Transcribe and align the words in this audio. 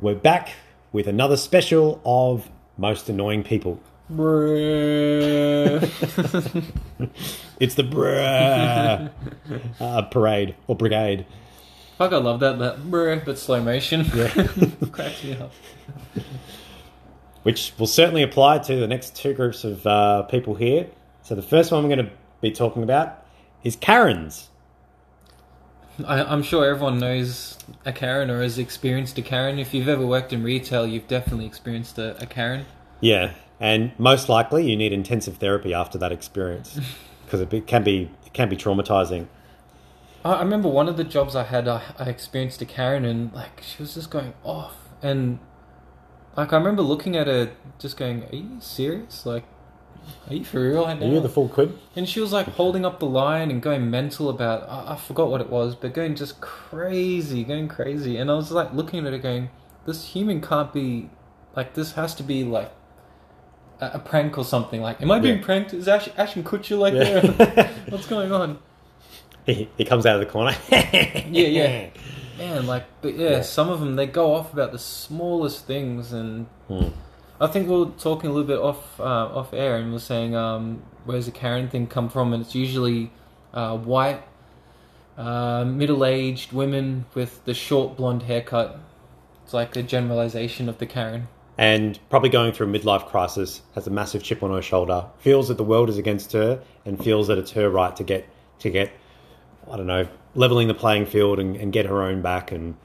We're 0.00 0.14
back 0.14 0.50
with 0.92 1.06
another 1.06 1.36
special 1.36 2.00
of 2.06 2.48
Most 2.78 3.08
Annoying 3.10 3.42
People. 3.42 3.80
Bruh. 4.10 5.80
It's 7.60 7.74
the 7.74 7.82
bruh 7.82 9.10
uh, 9.78 10.02
parade 10.04 10.54
or 10.66 10.74
brigade. 10.74 11.26
Fuck, 11.98 12.12
I 12.14 12.16
love 12.16 12.40
that. 12.40 12.58
That 12.58 12.78
bruh, 12.78 13.22
but 13.22 13.36
slow 13.38 13.62
motion. 13.62 14.06
Cracks 14.92 15.22
me 15.22 15.36
up. 15.36 15.52
which 17.42 17.74
will 17.78 17.86
certainly 17.86 18.22
apply 18.22 18.60
to 18.60 18.76
the 18.76 18.86
next 18.86 19.14
two 19.16 19.34
groups 19.34 19.64
of 19.64 19.86
uh, 19.86 20.22
people 20.22 20.54
here. 20.54 20.86
So 21.22 21.34
the 21.34 21.42
first 21.42 21.70
one 21.70 21.82
we're 21.82 21.94
going 21.94 22.06
to 22.06 22.12
be 22.40 22.50
talking 22.50 22.82
about 22.82 23.22
is 23.62 23.76
Karens. 23.76 24.49
I, 26.06 26.22
I'm 26.24 26.42
sure 26.42 26.64
everyone 26.64 26.98
knows 26.98 27.58
a 27.84 27.92
Karen 27.92 28.30
or 28.30 28.42
has 28.42 28.58
experienced 28.58 29.18
a 29.18 29.22
Karen. 29.22 29.58
If 29.58 29.74
you've 29.74 29.88
ever 29.88 30.06
worked 30.06 30.32
in 30.32 30.42
retail, 30.42 30.86
you've 30.86 31.08
definitely 31.08 31.46
experienced 31.46 31.98
a, 31.98 32.20
a 32.22 32.26
Karen. 32.26 32.66
Yeah, 33.00 33.32
and 33.58 33.92
most 33.98 34.28
likely 34.28 34.68
you 34.68 34.76
need 34.76 34.92
intensive 34.92 35.36
therapy 35.36 35.74
after 35.74 35.98
that 35.98 36.12
experience 36.12 36.78
because 37.24 37.40
it 37.40 37.66
can 37.66 37.84
be 37.84 38.10
it 38.26 38.32
can 38.32 38.48
be 38.48 38.56
traumatizing. 38.56 39.26
I, 40.24 40.32
I 40.34 40.42
remember 40.42 40.68
one 40.68 40.88
of 40.88 40.96
the 40.96 41.04
jobs 41.04 41.36
I 41.36 41.44
had, 41.44 41.68
I, 41.68 41.82
I 41.98 42.04
experienced 42.04 42.60
a 42.62 42.66
Karen, 42.66 43.04
and 43.04 43.32
like 43.32 43.62
she 43.62 43.82
was 43.82 43.94
just 43.94 44.10
going 44.10 44.34
off, 44.44 44.76
and 45.02 45.38
like 46.36 46.52
I 46.52 46.56
remember 46.56 46.82
looking 46.82 47.16
at 47.16 47.26
her, 47.26 47.52
just 47.78 47.96
going, 47.96 48.24
"Are 48.24 48.36
you 48.36 48.60
serious? 48.60 49.26
Like, 49.26 49.44
are 50.28 50.34
you 50.34 50.44
for 50.44 50.60
real 50.60 50.84
right 50.84 51.00
Are 51.02 51.06
you 51.06 51.20
the 51.20 51.28
full 51.28 51.48
quid? 51.48 51.76
And 51.96 52.08
she 52.08 52.20
was 52.20 52.32
like 52.32 52.46
holding 52.48 52.84
up 52.84 52.98
the 53.00 53.06
line 53.06 53.50
and 53.50 53.60
going 53.60 53.90
mental 53.90 54.28
about 54.28 54.68
I, 54.68 54.92
I 54.94 54.96
forgot 54.96 55.30
what 55.30 55.40
it 55.40 55.50
was, 55.50 55.74
but 55.74 55.92
going 55.94 56.14
just 56.14 56.40
crazy, 56.40 57.44
going 57.44 57.68
crazy. 57.68 58.16
And 58.16 58.30
I 58.30 58.34
was 58.34 58.50
like 58.52 58.72
looking 58.72 59.06
at 59.06 59.12
her 59.12 59.18
going, 59.18 59.50
This 59.86 60.04
human 60.08 60.40
can't 60.40 60.72
be 60.72 61.10
like 61.56 61.74
this 61.74 61.92
has 61.92 62.14
to 62.16 62.22
be 62.22 62.44
like 62.44 62.70
a, 63.80 63.92
a 63.94 63.98
prank 63.98 64.38
or 64.38 64.44
something. 64.44 64.80
Like, 64.80 65.00
am 65.02 65.10
I 65.10 65.18
being 65.18 65.38
Yeah. 65.38 65.44
pranked? 65.44 65.74
Is 65.74 65.88
Ash 65.88 66.08
Ashton 66.16 66.44
Kutcher 66.44 66.78
like 66.78 66.94
Yeah. 66.94 67.20
there? 67.20 67.70
What's 67.88 68.06
going 68.06 68.30
on? 68.32 68.58
he, 69.46 69.68
he 69.76 69.84
comes 69.84 70.06
out 70.06 70.14
of 70.14 70.20
the 70.20 70.30
corner. 70.32 70.54
Yeah, 70.70 71.46
yeah. 71.48 71.86
Man, 72.38 72.66
like 72.66 72.84
but 73.02 73.16
yeah, 73.16 73.30
Yeah. 73.30 73.40
some 73.42 73.68
of 73.68 73.80
them 73.80 73.96
they 73.96 74.06
go 74.06 74.34
off 74.34 74.52
about 74.52 74.72
the 74.72 74.78
smallest 74.78 75.66
things 75.66 76.12
and 76.12 76.46
Hmm. 76.68 76.88
I 77.40 77.46
think 77.46 77.68
we 77.68 77.76
were 77.76 77.90
talking 77.98 78.28
a 78.28 78.32
little 78.32 78.46
bit 78.46 78.58
off 78.58 79.00
uh, 79.00 79.04
off 79.04 79.54
air, 79.54 79.76
and 79.76 79.90
we 79.90 79.96
are 79.96 80.00
saying 80.00 80.36
um, 80.36 80.82
where's 81.06 81.24
the 81.24 81.32
Karen 81.32 81.68
thing 81.68 81.86
come 81.86 82.10
from, 82.10 82.34
and 82.34 82.42
it's 82.42 82.54
usually 82.54 83.10
uh, 83.54 83.78
white, 83.78 84.22
uh, 85.16 85.64
middle 85.64 86.04
aged 86.04 86.52
women 86.52 87.06
with 87.14 87.42
the 87.46 87.54
short 87.54 87.96
blonde 87.96 88.24
haircut. 88.24 88.78
It's 89.44 89.54
like 89.54 89.74
a 89.74 89.82
generalization 89.82 90.68
of 90.68 90.78
the 90.78 90.86
Karen. 90.86 91.28
and 91.56 91.98
probably 92.08 92.28
going 92.30 92.52
through 92.52 92.68
a 92.68 92.78
midlife 92.78 93.06
crisis, 93.06 93.62
has 93.74 93.86
a 93.86 93.90
massive 93.90 94.22
chip 94.22 94.42
on 94.42 94.50
her 94.50 94.62
shoulder, 94.62 95.06
feels 95.18 95.48
that 95.48 95.56
the 95.56 95.64
world 95.64 95.88
is 95.88 95.98
against 95.98 96.32
her, 96.32 96.62
and 96.84 97.02
feels 97.02 97.26
that 97.28 97.38
it's 97.38 97.52
her 97.52 97.70
right 97.70 97.96
to 97.96 98.04
get 98.04 98.28
to 98.58 98.70
get, 98.70 98.92
I 99.70 99.78
don't 99.78 99.86
know, 99.86 100.06
leveling 100.34 100.68
the 100.68 100.74
playing 100.74 101.06
field 101.06 101.38
and, 101.38 101.56
and 101.56 101.72
get 101.72 101.86
her 101.86 102.02
own 102.02 102.20
back, 102.20 102.52
and 102.52 102.76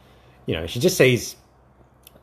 you 0.46 0.56
know, 0.56 0.66
she 0.66 0.80
just 0.80 0.98
sees 0.98 1.36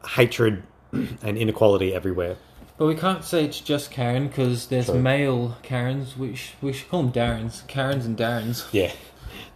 hatred 0.08 0.62
and 1.22 1.36
inequality 1.38 1.94
everywhere. 1.94 2.36
But 2.78 2.86
we 2.86 2.94
can't 2.94 3.24
say 3.24 3.44
it's 3.44 3.60
just 3.60 3.90
Karen 3.90 4.28
because 4.28 4.66
there's 4.66 4.86
True. 4.86 4.98
male 4.98 5.56
Karens. 5.62 6.16
which 6.16 6.54
we 6.60 6.72
should 6.72 6.88
call 6.88 7.02
them 7.02 7.12
Darrens. 7.12 7.62
Karens 7.68 8.06
and 8.06 8.16
Darrens. 8.16 8.66
Yeah, 8.72 8.92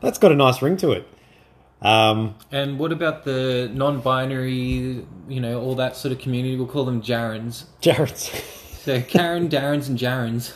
that's 0.01 0.19
got 0.19 0.33
a 0.33 0.37
nice 0.37 0.63
ring 0.63 0.77
to 0.79 0.93
it. 0.93 1.09
Um, 1.83 2.35
And 2.53 2.79
what 2.79 2.91
about 2.93 3.25
the 3.25 3.71
non 3.73 4.01
binary, 4.01 5.05
you 5.29 5.41
know, 5.41 5.61
all 5.61 5.75
that 5.77 5.97
sort 5.97 6.13
of 6.13 6.19
community? 6.19 6.57
We'll 6.57 6.67
call 6.67 6.85
them 6.85 7.03
Jarrens. 7.03 7.65
Jared's. 7.81 8.31
So 8.87 9.01
Karen, 9.01 9.49
Darrens, 9.49 9.89
and 9.89 9.99
Jarrens. 9.99 10.53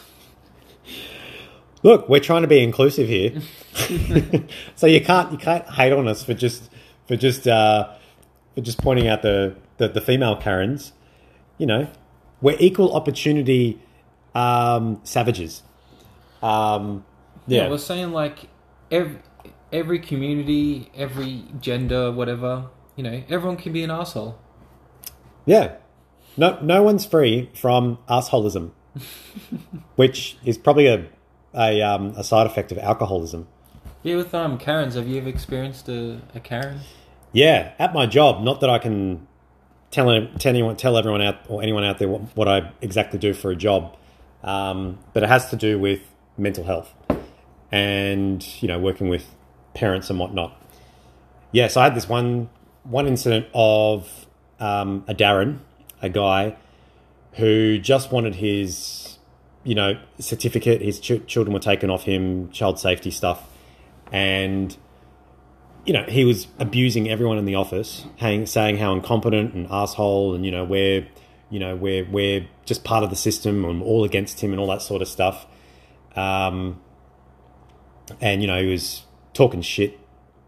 Look, 1.83 2.09
we're 2.09 2.21
trying 2.21 2.43
to 2.43 2.49
be 2.49 2.63
inclusive 2.63 3.09
here, 3.09 3.41
so 4.77 4.87
you 4.87 5.01
can't 5.01 5.33
you 5.33 5.39
can't 5.39 5.69
hate 5.69 5.93
on 5.93 6.07
us 6.07 6.23
for 6.23 6.33
just 6.35 6.71
for 7.09 7.17
just 7.17 7.49
uh, 7.49 7.89
for 8.55 8.61
just 8.61 8.79
pointing 8.79 9.09
out 9.09 9.23
the, 9.23 9.57
the 9.81 9.89
the 9.89 10.01
female 10.01 10.37
Karens. 10.37 10.93
You 11.59 11.67
know, 11.67 11.89
we're 12.41 12.57
equal 12.61 12.95
opportunity 12.95 13.81
um, 14.35 15.01
savages. 15.03 15.63
Um, 16.43 17.05
Yeah, 17.47 17.65
yeah, 17.65 17.69
we're 17.71 17.79
saying 17.79 18.13
like 18.13 18.49
every 18.91 19.19
every 19.73 19.99
community, 19.99 20.91
every 20.95 21.45
gender, 21.61 22.13
whatever. 22.13 22.67
You 22.97 23.05
know, 23.05 23.23
everyone 23.29 23.57
can 23.57 23.73
be 23.73 23.83
an 23.83 23.91
asshole. 23.91 24.39
yeah. 25.47 25.77
No, 26.37 26.59
no 26.63 26.83
one's 26.83 27.05
free 27.05 27.51
from 27.55 27.99
assholism, 28.09 28.71
which 29.97 30.37
is 30.45 30.57
probably 30.57 30.87
a 30.87 31.07
a, 31.53 31.83
um, 31.83 32.15
a 32.17 32.23
side 32.23 32.47
effect 32.47 32.71
of 32.73 32.79
alcoholism. 32.79 33.49
Yeah, 34.03 34.17
with 34.17 34.33
um 34.35 34.57
Karens, 34.57 34.95
have 34.95 35.09
you 35.09 35.19
ever 35.19 35.29
experienced 35.29 35.89
a, 35.89 36.21
a 36.35 36.41
Karen? 36.41 36.81
Yeah, 37.33 37.73
at 37.79 37.93
my 37.93 38.07
job. 38.07 38.43
Not 38.43 38.61
that 38.61 38.71
I 38.71 38.79
can 38.79 39.27
tell 39.91 40.09
anyone 40.11 40.77
tell 40.77 40.97
everyone 40.97 41.23
out 41.23 41.37
or 41.49 41.63
anyone 41.63 41.85
out 41.85 41.99
there 41.99 42.09
what, 42.09 42.23
what 42.37 42.49
I 42.49 42.73
exactly 42.81 43.19
do 43.19 43.35
for 43.35 43.51
a 43.51 43.57
job, 43.57 43.97
um, 44.43 44.99
but 45.13 45.23
it 45.23 45.29
has 45.29 45.51
to 45.51 45.57
do 45.57 45.79
with 45.79 46.01
mental 46.39 46.65
health 46.65 46.93
and 47.73 48.47
you 48.63 48.69
know 48.69 48.79
working 48.79 49.09
with 49.09 49.35
parents 49.75 50.11
and 50.11 50.19
whatnot. 50.19 50.57
Yes, 51.53 51.77
I 51.77 51.85
had 51.85 51.95
this 51.95 52.09
one 52.09 52.49
one 52.85 53.07
incident 53.07 53.47
of 53.55 54.27
um, 54.59 55.05
a 55.09 55.15
Darren, 55.15 55.59
a 56.01 56.09
guy 56.09 56.57
who 57.35 57.79
just 57.79 58.13
wanted 58.13 58.37
his 58.37 59.19
you 59.65 59.75
know 59.75 60.01
certificate. 60.19 60.81
His 60.81 61.01
ch- 61.01 61.27
children 61.27 61.53
were 61.53 61.61
taken 61.61 61.91
off 61.91 62.05
him, 62.05 62.51
child 62.51 62.79
safety 62.79 63.11
stuff, 63.11 63.49
and 64.13 64.77
you 65.85 65.93
know, 65.93 66.05
he 66.05 66.25
was 66.25 66.47
abusing 66.59 67.09
everyone 67.09 67.39
in 67.39 67.45
the 67.45 67.55
office, 67.55 68.05
hang, 68.17 68.47
saying 68.47 68.79
how 68.79 68.93
incompetent 68.93 69.55
and 69.55 69.67
asshole, 69.71 70.35
and 70.35 70.45
you 70.45 70.51
know, 70.51 70.65
we're, 70.65 71.07
you 71.49 71.59
know, 71.59 71.77
we're 71.77 72.05
we're 72.05 72.47
just 72.65 72.85
part 72.85 73.03
of 73.05 73.11
the 73.11 73.17
system, 73.17 73.65
and 73.65 73.83
all 73.83 74.05
against 74.05 74.41
him, 74.41 74.53
and 74.53 74.61
all 74.61 74.69
that 74.69 74.83
sort 74.83 75.03
of 75.03 75.09
stuff. 75.09 75.47
Um, 76.17 76.81
and 78.21 78.43
you 78.43 78.47
know, 78.47 78.61
he 78.61 78.71
was 78.71 79.05
talking 79.33 79.63
shit, 79.63 79.99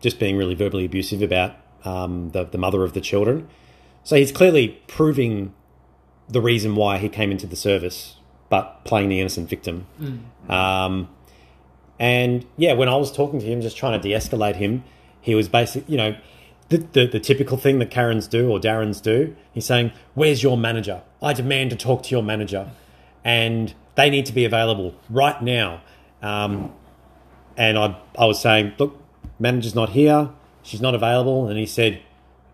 just 0.01 0.19
being 0.19 0.37
really 0.37 0.55
verbally 0.55 0.85
abusive 0.85 1.23
about 1.23 1.57
um, 1.85 2.31
the 2.31 2.45
the 2.45 2.59
mother 2.59 2.85
of 2.85 2.93
the 2.93 3.01
children. 3.01 3.49
So 4.05 4.17
he's 4.17 4.33
clearly 4.33 4.83
proving 4.89 5.55
the 6.29 6.41
reason 6.41 6.75
why 6.75 6.99
he 6.99 7.09
came 7.09 7.31
into 7.31 7.47
the 7.47 7.57
service, 7.57 8.17
but 8.49 8.85
playing 8.85 9.09
the 9.09 9.21
innocent 9.21 9.49
victim. 9.49 9.87
Um, 10.51 11.09
and 11.99 12.45
yeah, 12.57 12.73
when 12.73 12.89
I 12.89 12.97
was 12.97 13.13
talking 13.13 13.39
to 13.39 13.47
him, 13.47 13.61
just 13.61 13.77
trying 13.77 14.01
to 14.01 14.09
de-escalate 14.09 14.57
him, 14.57 14.83
he 15.23 15.35
was 15.35 15.49
basically, 15.49 15.91
you 15.91 15.97
know, 15.97 16.17
the, 16.69 16.79
the, 16.79 17.07
the 17.07 17.21
typical 17.21 17.57
thing 17.57 17.79
that 17.79 17.91
Karens 17.91 18.27
do 18.27 18.51
or 18.51 18.59
Darrens 18.59 19.01
do. 19.01 19.35
He's 19.53 19.65
saying, 19.67 19.93
"Where's 20.15 20.43
your 20.43 20.57
manager? 20.57 21.03
I 21.23 21.33
demand 21.33 21.71
to 21.71 21.77
talk 21.77 22.03
to 22.05 22.11
your 22.11 22.23
manager, 22.23 22.71
and 23.25 23.73
they 23.95 24.11
need 24.11 24.27
to 24.27 24.33
be 24.33 24.45
available 24.45 24.95
right 25.09 25.41
now." 25.43 25.81
Um, 26.23 26.73
and 27.57 27.79
I, 27.79 27.97
I 28.19 28.25
was 28.27 28.41
saying, 28.41 28.73
"Look, 28.79 29.01
manager's 29.39 29.75
not 29.75 29.91
here. 29.91 30.31
She's 30.63 30.81
not 30.81 30.95
available." 30.95 31.47
And 31.47 31.59
he 31.59 31.67
said, 31.67 32.03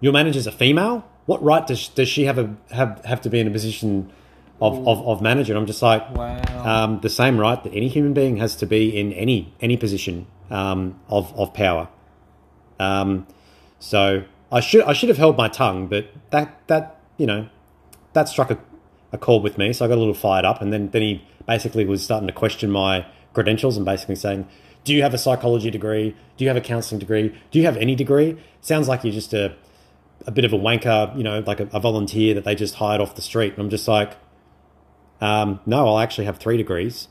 "Your 0.00 0.12
manager's 0.12 0.46
a 0.46 0.52
female. 0.52 1.04
What 1.26 1.42
right 1.42 1.66
does 1.66 1.88
does 1.88 2.08
she 2.08 2.24
have 2.24 2.38
a 2.38 2.56
have 2.70 3.04
have 3.04 3.20
to 3.22 3.30
be 3.30 3.38
in 3.40 3.46
a 3.46 3.50
position 3.50 4.10
of 4.60 4.86
of, 4.86 5.06
of 5.06 5.22
manager?" 5.22 5.52
And 5.52 5.60
I'm 5.60 5.66
just 5.66 5.82
like, 5.82 6.02
Wow. 6.16 6.64
um, 6.64 7.00
the 7.00 7.10
same 7.10 7.38
right 7.38 7.62
that 7.62 7.72
any 7.72 7.88
human 7.88 8.14
being 8.14 8.38
has 8.38 8.56
to 8.56 8.66
be 8.66 8.98
in 8.98 9.12
any 9.12 9.54
any 9.60 9.76
position 9.76 10.26
um, 10.50 10.98
of 11.08 11.32
of 11.38 11.54
power. 11.54 11.88
Um, 12.78 13.26
so 13.78 14.24
I 14.50 14.60
should 14.60 14.82
I 14.84 14.92
should 14.92 15.08
have 15.08 15.18
held 15.18 15.36
my 15.36 15.48
tongue, 15.48 15.86
but 15.88 16.08
that 16.30 16.66
that 16.68 17.00
you 17.16 17.26
know 17.26 17.48
that 18.12 18.28
struck 18.28 18.50
a, 18.50 18.58
a 19.12 19.18
chord 19.18 19.42
with 19.42 19.58
me, 19.58 19.72
so 19.72 19.84
I 19.84 19.88
got 19.88 19.96
a 19.96 20.00
little 20.00 20.14
fired 20.14 20.44
up, 20.44 20.62
and 20.62 20.72
then 20.72 20.90
then 20.90 21.02
he 21.02 21.24
basically 21.46 21.84
was 21.84 22.02
starting 22.02 22.26
to 22.26 22.32
question 22.32 22.70
my 22.70 23.06
credentials 23.34 23.76
and 23.76 23.84
basically 23.84 24.16
saying, 24.16 24.48
"Do 24.84 24.94
you 24.94 25.02
have 25.02 25.14
a 25.14 25.18
psychology 25.18 25.70
degree? 25.70 26.16
Do 26.36 26.44
you 26.44 26.48
have 26.48 26.56
a 26.56 26.62
counselling 26.62 26.98
degree? 26.98 27.34
Do 27.50 27.58
you 27.58 27.64
have 27.66 27.76
any 27.76 27.94
degree? 27.94 28.38
Sounds 28.60 28.88
like 28.88 29.04
you're 29.04 29.12
just 29.12 29.34
a 29.34 29.54
a 30.26 30.30
bit 30.32 30.44
of 30.44 30.52
a 30.52 30.58
wanker, 30.58 31.16
you 31.16 31.22
know, 31.22 31.40
like 31.46 31.60
a, 31.60 31.68
a 31.72 31.80
volunteer 31.80 32.34
that 32.34 32.44
they 32.44 32.54
just 32.54 32.76
hired 32.76 33.00
off 33.00 33.14
the 33.14 33.22
street." 33.22 33.52
And 33.52 33.62
I'm 33.62 33.70
just 33.70 33.86
like, 33.86 34.16
um, 35.20 35.60
"No, 35.66 35.88
I'll 35.88 35.98
actually 35.98 36.24
have 36.24 36.38
three 36.38 36.56
degrees." 36.56 37.08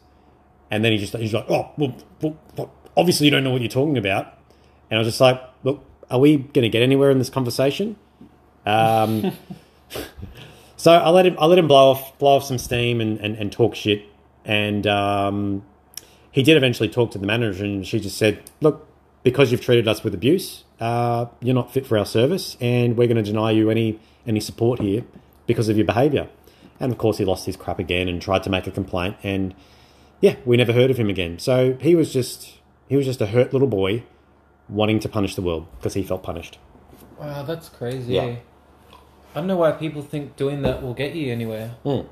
And 0.69 0.83
then 0.83 0.91
he 0.91 0.97
just 0.97 1.15
he's 1.15 1.33
like, 1.33 1.49
"Oh, 1.49 1.71
well, 1.77 1.95
well, 2.21 2.71
obviously 2.97 3.25
you 3.25 3.31
don't 3.31 3.43
know 3.43 3.51
what 3.51 3.61
you're 3.61 3.69
talking 3.69 3.97
about." 3.97 4.33
And 4.89 4.97
I 4.97 4.99
was 4.99 5.07
just 5.07 5.21
like, 5.21 5.41
"Look, 5.63 5.83
are 6.09 6.19
we 6.19 6.37
going 6.37 6.63
to 6.63 6.69
get 6.69 6.81
anywhere 6.81 7.11
in 7.11 7.19
this 7.19 7.29
conversation?" 7.29 7.95
Um, 8.65 9.31
so 10.77 10.91
I 10.91 11.09
let 11.09 11.25
him 11.25 11.35
I 11.39 11.45
let 11.45 11.57
him 11.57 11.67
blow 11.67 11.91
off 11.91 12.17
blow 12.19 12.37
off 12.37 12.43
some 12.43 12.57
steam 12.57 13.01
and, 13.01 13.19
and, 13.19 13.35
and 13.35 13.51
talk 13.51 13.75
shit. 13.75 14.03
And 14.45 14.87
um, 14.87 15.63
he 16.31 16.43
did 16.43 16.55
eventually 16.55 16.89
talk 16.89 17.11
to 17.11 17.17
the 17.17 17.25
manager, 17.25 17.65
and 17.65 17.85
she 17.85 17.99
just 17.99 18.17
said, 18.17 18.41
"Look, 18.61 18.87
because 19.23 19.51
you've 19.51 19.61
treated 19.61 19.87
us 19.87 20.03
with 20.03 20.13
abuse, 20.13 20.63
uh, 20.79 21.25
you're 21.41 21.55
not 21.55 21.73
fit 21.73 21.85
for 21.85 21.97
our 21.97 22.05
service, 22.05 22.55
and 22.61 22.95
we're 22.97 23.07
going 23.07 23.23
to 23.23 23.29
deny 23.29 23.51
you 23.51 23.69
any 23.69 23.99
any 24.25 24.39
support 24.39 24.79
here 24.79 25.03
because 25.47 25.69
of 25.69 25.77
your 25.77 25.85
behaviour. 25.85 26.29
And 26.79 26.91
of 26.91 26.97
course, 26.97 27.17
he 27.17 27.25
lost 27.25 27.45
his 27.45 27.57
crap 27.57 27.79
again 27.79 28.07
and 28.07 28.21
tried 28.21 28.43
to 28.43 28.49
make 28.49 28.67
a 28.67 28.71
complaint, 28.71 29.17
and 29.23 29.53
yeah, 30.21 30.35
we 30.45 30.57
never 30.57 30.73
heard 30.73 30.91
of 30.91 30.97
him 30.97 31.09
again. 31.09 31.39
So 31.39 31.77
he 31.81 31.95
was 31.95 32.13
just 32.13 32.57
he 32.87 32.95
was 32.95 33.05
just 33.05 33.21
a 33.21 33.27
hurt 33.27 33.51
little 33.53 33.67
boy 33.67 34.03
wanting 34.69 34.99
to 34.99 35.09
punish 35.09 35.35
the 35.35 35.41
world 35.41 35.65
because 35.77 35.93
he 35.93 36.03
felt 36.03 36.23
punished. 36.23 36.57
Wow, 37.19 37.43
that's 37.43 37.69
crazy. 37.69 38.13
Yeah. 38.13 38.35
I 39.33 39.39
don't 39.39 39.47
know 39.47 39.57
why 39.57 39.71
people 39.71 40.01
think 40.01 40.35
doing 40.35 40.61
that 40.63 40.81
will 40.81 40.93
get 40.93 41.15
you 41.15 41.31
anywhere. 41.31 41.75
Mm. 41.85 42.07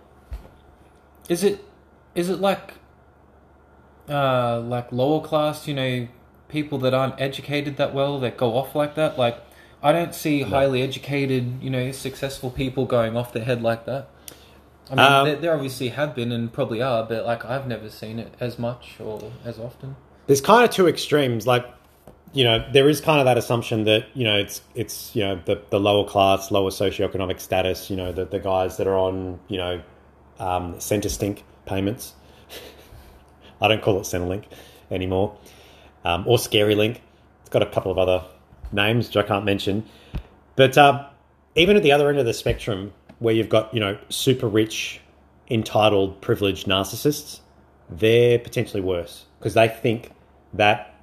Is 1.29 1.43
it 1.43 1.63
is 2.13 2.29
it 2.29 2.39
like 2.39 2.75
uh 4.09 4.59
like 4.61 4.91
lower 4.91 5.21
class, 5.25 5.67
you 5.67 5.73
know, 5.73 6.07
people 6.49 6.77
that 6.79 6.93
aren't 6.93 7.19
educated 7.19 7.77
that 7.77 7.93
well 7.93 8.19
that 8.19 8.37
go 8.37 8.55
off 8.55 8.75
like 8.75 8.95
that? 8.95 9.17
Like 9.17 9.37
I 9.81 9.91
don't 9.91 10.13
see 10.15 10.41
highly 10.41 10.81
educated, 10.81 11.61
you 11.61 11.69
know, 11.69 11.91
successful 11.91 12.49
people 12.51 12.85
going 12.85 13.15
off 13.17 13.33
their 13.33 13.43
head 13.43 13.61
like 13.61 13.85
that. 13.85 14.09
I 14.91 14.95
mean, 14.95 15.05
Um, 15.05 15.25
there, 15.27 15.35
there 15.37 15.53
obviously 15.53 15.89
have 15.89 16.13
been 16.15 16.31
and 16.31 16.51
probably 16.53 16.81
are, 16.81 17.03
but 17.03 17.25
like 17.25 17.43
I've 17.45 17.67
never 17.67 17.89
seen 17.89 18.19
it 18.19 18.33
as 18.39 18.59
much 18.59 18.95
or 18.99 19.31
as 19.43 19.57
often. 19.59 19.95
there's 20.27 20.41
kind 20.41 20.63
of 20.63 20.69
two 20.69 20.87
extremes. 20.87 21.45
Like, 21.47 21.65
you 22.35 22.43
know, 22.43 22.69
there 22.73 22.89
is 22.89 22.99
kind 22.99 23.19
of 23.19 23.25
that 23.25 23.37
assumption 23.37 23.85
that 23.85 24.07
you 24.13 24.25
know 24.25 24.37
it's 24.37 24.61
it's 24.75 25.15
you 25.15 25.23
know 25.23 25.41
the 25.45 25.61
the 25.69 25.79
lower 25.79 26.05
class, 26.05 26.51
lower 26.51 26.69
socioeconomic 26.69 27.39
status. 27.39 27.89
You 27.89 27.95
know, 27.95 28.11
the 28.11 28.25
the 28.25 28.39
guys 28.39 28.75
that 28.77 28.87
are 28.87 28.97
on 28.97 29.39
you 29.47 29.57
know 29.57 29.81
um, 30.37 30.75
Centrestink 30.75 31.43
payments. 31.65 32.13
I 33.61 33.69
don't 33.69 33.81
call 33.81 33.97
it 33.97 34.03
Centrelink 34.03 34.43
anymore, 34.91 35.37
um, 36.03 36.27
or 36.27 36.37
Scary 36.37 36.75
Link. 36.75 37.01
It's 37.39 37.49
got 37.49 37.61
a 37.61 37.67
couple 37.67 37.89
of 37.89 37.97
other 37.97 38.25
names 38.73 39.07
which 39.07 39.15
I 39.15 39.23
can't 39.23 39.45
mention, 39.45 39.85
but 40.57 40.77
uh, 40.77 41.07
even 41.55 41.77
at 41.77 41.83
the 41.83 41.93
other 41.93 42.09
end 42.09 42.19
of 42.19 42.25
the 42.25 42.33
spectrum, 42.33 42.91
where 43.19 43.33
you've 43.33 43.49
got 43.49 43.73
you 43.73 43.79
know 43.79 43.97
super 44.09 44.49
rich, 44.49 44.99
entitled, 45.49 46.19
privileged 46.19 46.67
narcissists, 46.67 47.39
they're 47.89 48.39
potentially 48.39 48.81
worse 48.81 49.23
because 49.39 49.53
they 49.53 49.69
think 49.69 50.11
that 50.53 50.94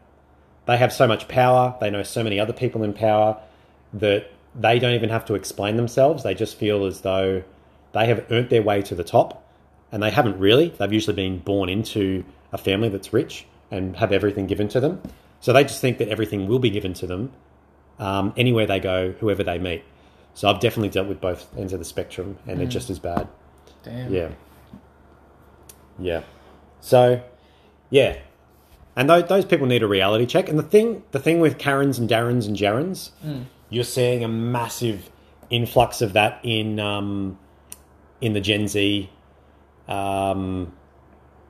they 0.67 0.77
have 0.77 0.93
so 0.93 1.07
much 1.07 1.29
power, 1.29 1.77
they 1.81 1.91
know 1.91 2.03
so 2.03 2.23
many 2.23 2.39
other 2.39 2.53
people 2.53 2.83
in 2.83 2.93
power 2.93 3.37
that 3.95 4.31
they 4.55 4.79
don't 4.79 4.95
even 4.95 5.11
have 5.11 5.25
to 5.27 5.35
explain 5.35 5.77
themselves. 5.77 6.23
They 6.23 6.35
just 6.35 6.57
feel 6.57 6.85
as 6.85 7.01
though 7.01 7.43
they 7.93 8.07
have 8.07 8.25
earned 8.31 8.51
their 8.51 8.63
way 8.63 8.83
to 8.83 8.95
the 8.95 9.05
top, 9.05 9.45
and 9.91 10.03
they 10.03 10.11
haven't 10.11 10.39
really. 10.39 10.69
They've 10.69 10.93
usually 10.93 11.17
been 11.17 11.39
born 11.39 11.69
into 11.69 12.25
a 12.53 12.59
family 12.59 12.89
that's 12.89 13.13
rich 13.13 13.47
and 13.71 13.97
have 13.97 14.13
everything 14.13 14.47
given 14.47 14.69
to 14.69 14.81
them. 14.81 15.03
So 15.41 15.53
they 15.53 15.65
just 15.65 15.81
think 15.81 15.99
that 15.99 16.09
everything 16.09 16.47
will 16.47 16.59
be 16.59 16.71
given 16.71 16.95
to 16.95 17.07
them 17.07 17.33
um, 17.99 18.33
anywhere 18.37 18.67
they 18.67 18.81
go, 18.81 19.13
whoever 19.21 19.43
they 19.43 19.59
meet. 19.59 19.85
So 20.35 20.49
I've 20.49 20.61
definitely 20.61 20.89
dealt 20.89 21.09
with 21.09 21.21
both 21.21 21.47
ends 21.59 21.73
of 21.73 21.79
the 21.79 21.85
spectrum, 21.85 22.39
and 22.47 22.59
they're 22.59 22.67
just 22.67 22.91
as 22.91 22.99
bad. 22.99 23.29
Damn. 23.83 24.13
Yeah. 24.13 24.29
Yeah. 25.99 26.23
So, 26.81 27.23
yeah. 27.91 28.19
And 28.95 29.09
those, 29.09 29.27
those 29.29 29.45
people 29.45 29.67
need 29.67 29.83
a 29.83 29.89
reality 29.89 30.27
check. 30.27 30.49
And 30.49 30.59
the 30.59 30.63
thing, 30.63 31.03
the 31.13 31.19
thing 31.19 31.41
with 31.41 31.59
Karens 31.59 31.99
and 31.99 32.09
Darrens 32.09 32.47
and 32.47 32.57
Jarens, 32.57 33.11
you're 33.71 33.85
seeing 33.85 34.23
a 34.23 34.29
massive 34.29 35.11
influx 35.51 36.03
of 36.03 36.13
that 36.15 36.41
in 36.43 36.79
um, 36.79 37.39
in 38.21 38.33
the 38.35 38.41
Gen 38.41 38.69
Z 38.69 39.11
um, 39.89 40.73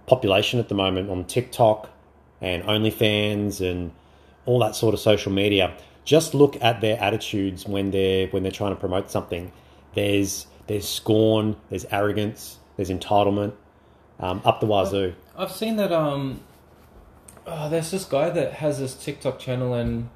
population 0.07 0.61
at 0.61 0.69
the 0.69 0.75
moment 0.75 1.11
on 1.11 1.25
TikTok 1.25 1.91
and 2.41 2.63
OnlyFans 2.65 3.61
and 3.61 3.93
all 4.47 4.59
that 4.61 4.75
sort 4.77 4.95
of 4.95 5.01
social 5.01 5.33
media. 5.33 5.77
Just 6.05 6.35
look 6.35 6.61
at 6.63 6.81
their 6.81 7.01
attitudes 7.01 7.67
when 7.67 7.91
they're 7.91 8.29
when 8.29 8.43
they're 8.43 8.53
trying 8.53 8.75
to 8.75 8.81
promote 8.81 9.11
something. 9.11 9.53
There's 9.95 10.47
there's 10.69 10.89
scorn, 10.89 11.57
there's 11.71 11.85
arrogance, 11.87 12.59
there's 12.77 12.91
entitlement, 12.91 13.53
um, 14.21 14.41
up 14.45 14.61
the 14.61 14.67
wazoo. 14.67 15.15
I've 15.37 15.53
seen 15.53 15.77
that. 15.77 15.93
Um, 15.93 16.41
oh, 17.47 17.69
there's 17.69 17.91
this 17.91 18.05
guy 18.05 18.31
that 18.31 18.55
has 18.55 18.79
this 18.79 18.95
TikTok 18.95 19.39
channel, 19.39 19.75
and 19.75 20.09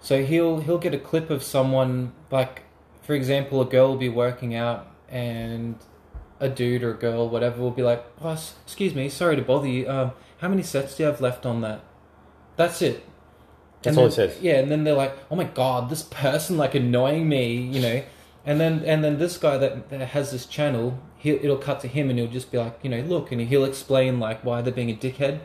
so 0.00 0.24
he'll 0.24 0.60
he'll 0.60 0.78
get 0.78 0.94
a 0.94 0.98
clip 0.98 1.30
of 1.30 1.42
someone 1.42 2.12
like, 2.30 2.62
for 3.02 3.14
example, 3.14 3.60
a 3.60 3.64
girl 3.64 3.88
will 3.90 3.96
be 3.96 4.08
working 4.08 4.54
out, 4.54 4.86
and 5.08 5.76
a 6.40 6.48
dude 6.48 6.82
or 6.82 6.90
a 6.92 6.96
girl, 6.96 7.28
whatever, 7.28 7.60
will 7.60 7.70
be 7.70 7.82
like, 7.82 8.04
oh, 8.22 8.38
"Excuse 8.64 8.94
me, 8.94 9.08
sorry 9.08 9.36
to 9.36 9.42
bother 9.42 9.68
you. 9.68 9.88
Um, 9.88 10.12
how 10.38 10.48
many 10.48 10.62
sets 10.62 10.96
do 10.96 11.02
you 11.02 11.08
have 11.08 11.20
left 11.20 11.46
on 11.46 11.60
that?" 11.62 11.80
That's 12.56 12.82
it. 12.82 13.04
That's 13.82 13.96
And 13.96 13.98
all 13.98 14.10
then- 14.10 14.26
it 14.26 14.32
says. 14.32 14.42
Yeah, 14.42 14.54
and 14.60 14.70
then 14.70 14.84
they're 14.84 14.94
like, 14.94 15.16
"Oh 15.30 15.36
my 15.36 15.44
god, 15.44 15.90
this 15.90 16.02
person 16.02 16.56
like 16.56 16.74
annoying 16.74 17.28
me," 17.28 17.54
you 17.54 17.80
know. 17.80 18.02
And 18.46 18.60
then 18.60 18.82
and 18.84 19.02
then 19.02 19.18
this 19.18 19.38
guy 19.38 19.56
that, 19.56 19.88
that 19.88 20.00
has 20.08 20.30
this 20.30 20.44
channel, 20.46 20.98
he 21.16 21.30
it'll 21.30 21.56
cut 21.56 21.80
to 21.80 21.88
him 21.88 22.10
and 22.10 22.18
he'll 22.18 22.28
just 22.28 22.52
be 22.52 22.58
like, 22.58 22.78
you 22.82 22.90
know, 22.90 23.00
look, 23.00 23.32
and 23.32 23.40
he'll 23.40 23.64
explain 23.64 24.20
like 24.20 24.44
why 24.44 24.60
they're 24.60 24.72
being 24.72 24.90
a 24.90 24.94
dickhead. 24.94 25.40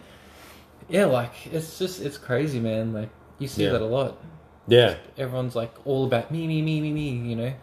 Yeah, 0.89 1.05
like 1.05 1.31
it's 1.51 1.77
just 1.79 2.01
it's 2.01 2.17
crazy, 2.17 2.59
man. 2.59 2.93
Like 2.93 3.09
you 3.37 3.47
see 3.47 3.63
Yeah. 3.63 3.71
that 3.71 3.81
a 3.81 3.85
lot. 3.85 4.17
Yeah, 4.67 4.95
Everyone's 5.17 5.55
like 5.55 5.73
all 5.85 6.05
about 6.05 6.29
me, 6.31 6.45
me, 6.45 6.61
me, 6.61 6.79
me, 6.81 6.91
me. 6.91 7.09
You 7.29 7.35
know. 7.35 7.53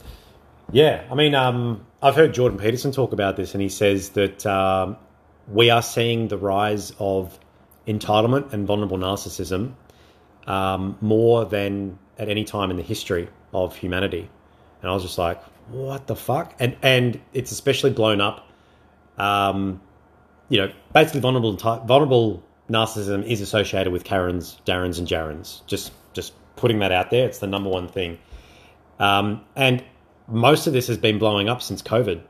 yeah. 0.73 1.05
I 1.11 1.15
mean, 1.15 1.35
um, 1.37 1.87
I've 2.03 2.17
heard 2.17 2.35
Jordan 2.35 2.59
Peterson 2.59 2.91
talk 2.91 3.13
about 3.13 3.37
this, 3.37 3.55
and 3.55 3.63
he 3.63 3.69
says 3.69 4.11
that 4.11 4.45
um, 4.47 4.97
we 5.47 5.71
are 5.71 5.83
seeing 5.83 6.27
the 6.29 6.37
rise 6.39 6.93
of 6.99 7.39
entitlement 7.87 8.53
and 8.53 8.67
vulnerable 8.67 8.99
narcissism 8.99 9.75
um, 10.49 10.99
more 11.01 11.45
than 11.45 11.97
at 12.19 12.29
any 12.29 12.43
time 12.45 12.71
in 12.73 12.77
the 12.77 12.83
history 12.83 13.29
of 13.55 13.77
humanity. 13.77 14.29
And 14.83 14.91
I 14.91 14.95
was 14.95 15.05
just 15.05 15.19
like, 15.19 15.41
what 15.69 16.09
the 16.09 16.17
fuck? 16.17 16.55
And 16.59 16.77
and 16.83 17.21
it's 17.35 17.53
especially 17.53 17.91
blown 17.91 18.21
up. 18.21 18.49
Um, 19.17 19.81
you 20.49 20.59
know, 20.59 20.73
basically 20.93 21.21
vulnerable 21.21 21.57
enti- 21.57 21.87
vulnerable 21.87 22.43
narcissism 22.71 23.25
is 23.25 23.41
associated 23.41 23.93
with 23.93 24.05
Karens, 24.05 24.61
Darrens, 24.65 24.99
and 24.99 25.07
Jarens. 25.07 25.65
Just 25.67 25.93
just 26.13 26.33
putting 26.57 26.79
that 26.81 26.93
out 26.93 27.11
there. 27.11 27.27
It's 27.27 27.39
the 27.39 27.47
number 27.47 27.69
one 27.69 27.89
thing. 27.89 28.19
Um, 28.99 29.45
and 29.55 29.85
most 30.29 30.67
of 30.67 30.73
this 30.73 30.87
has 30.89 30.99
been 30.99 31.19
blowing 31.19 31.49
up 31.49 31.63
since 31.63 31.83
COVID. 31.83 32.23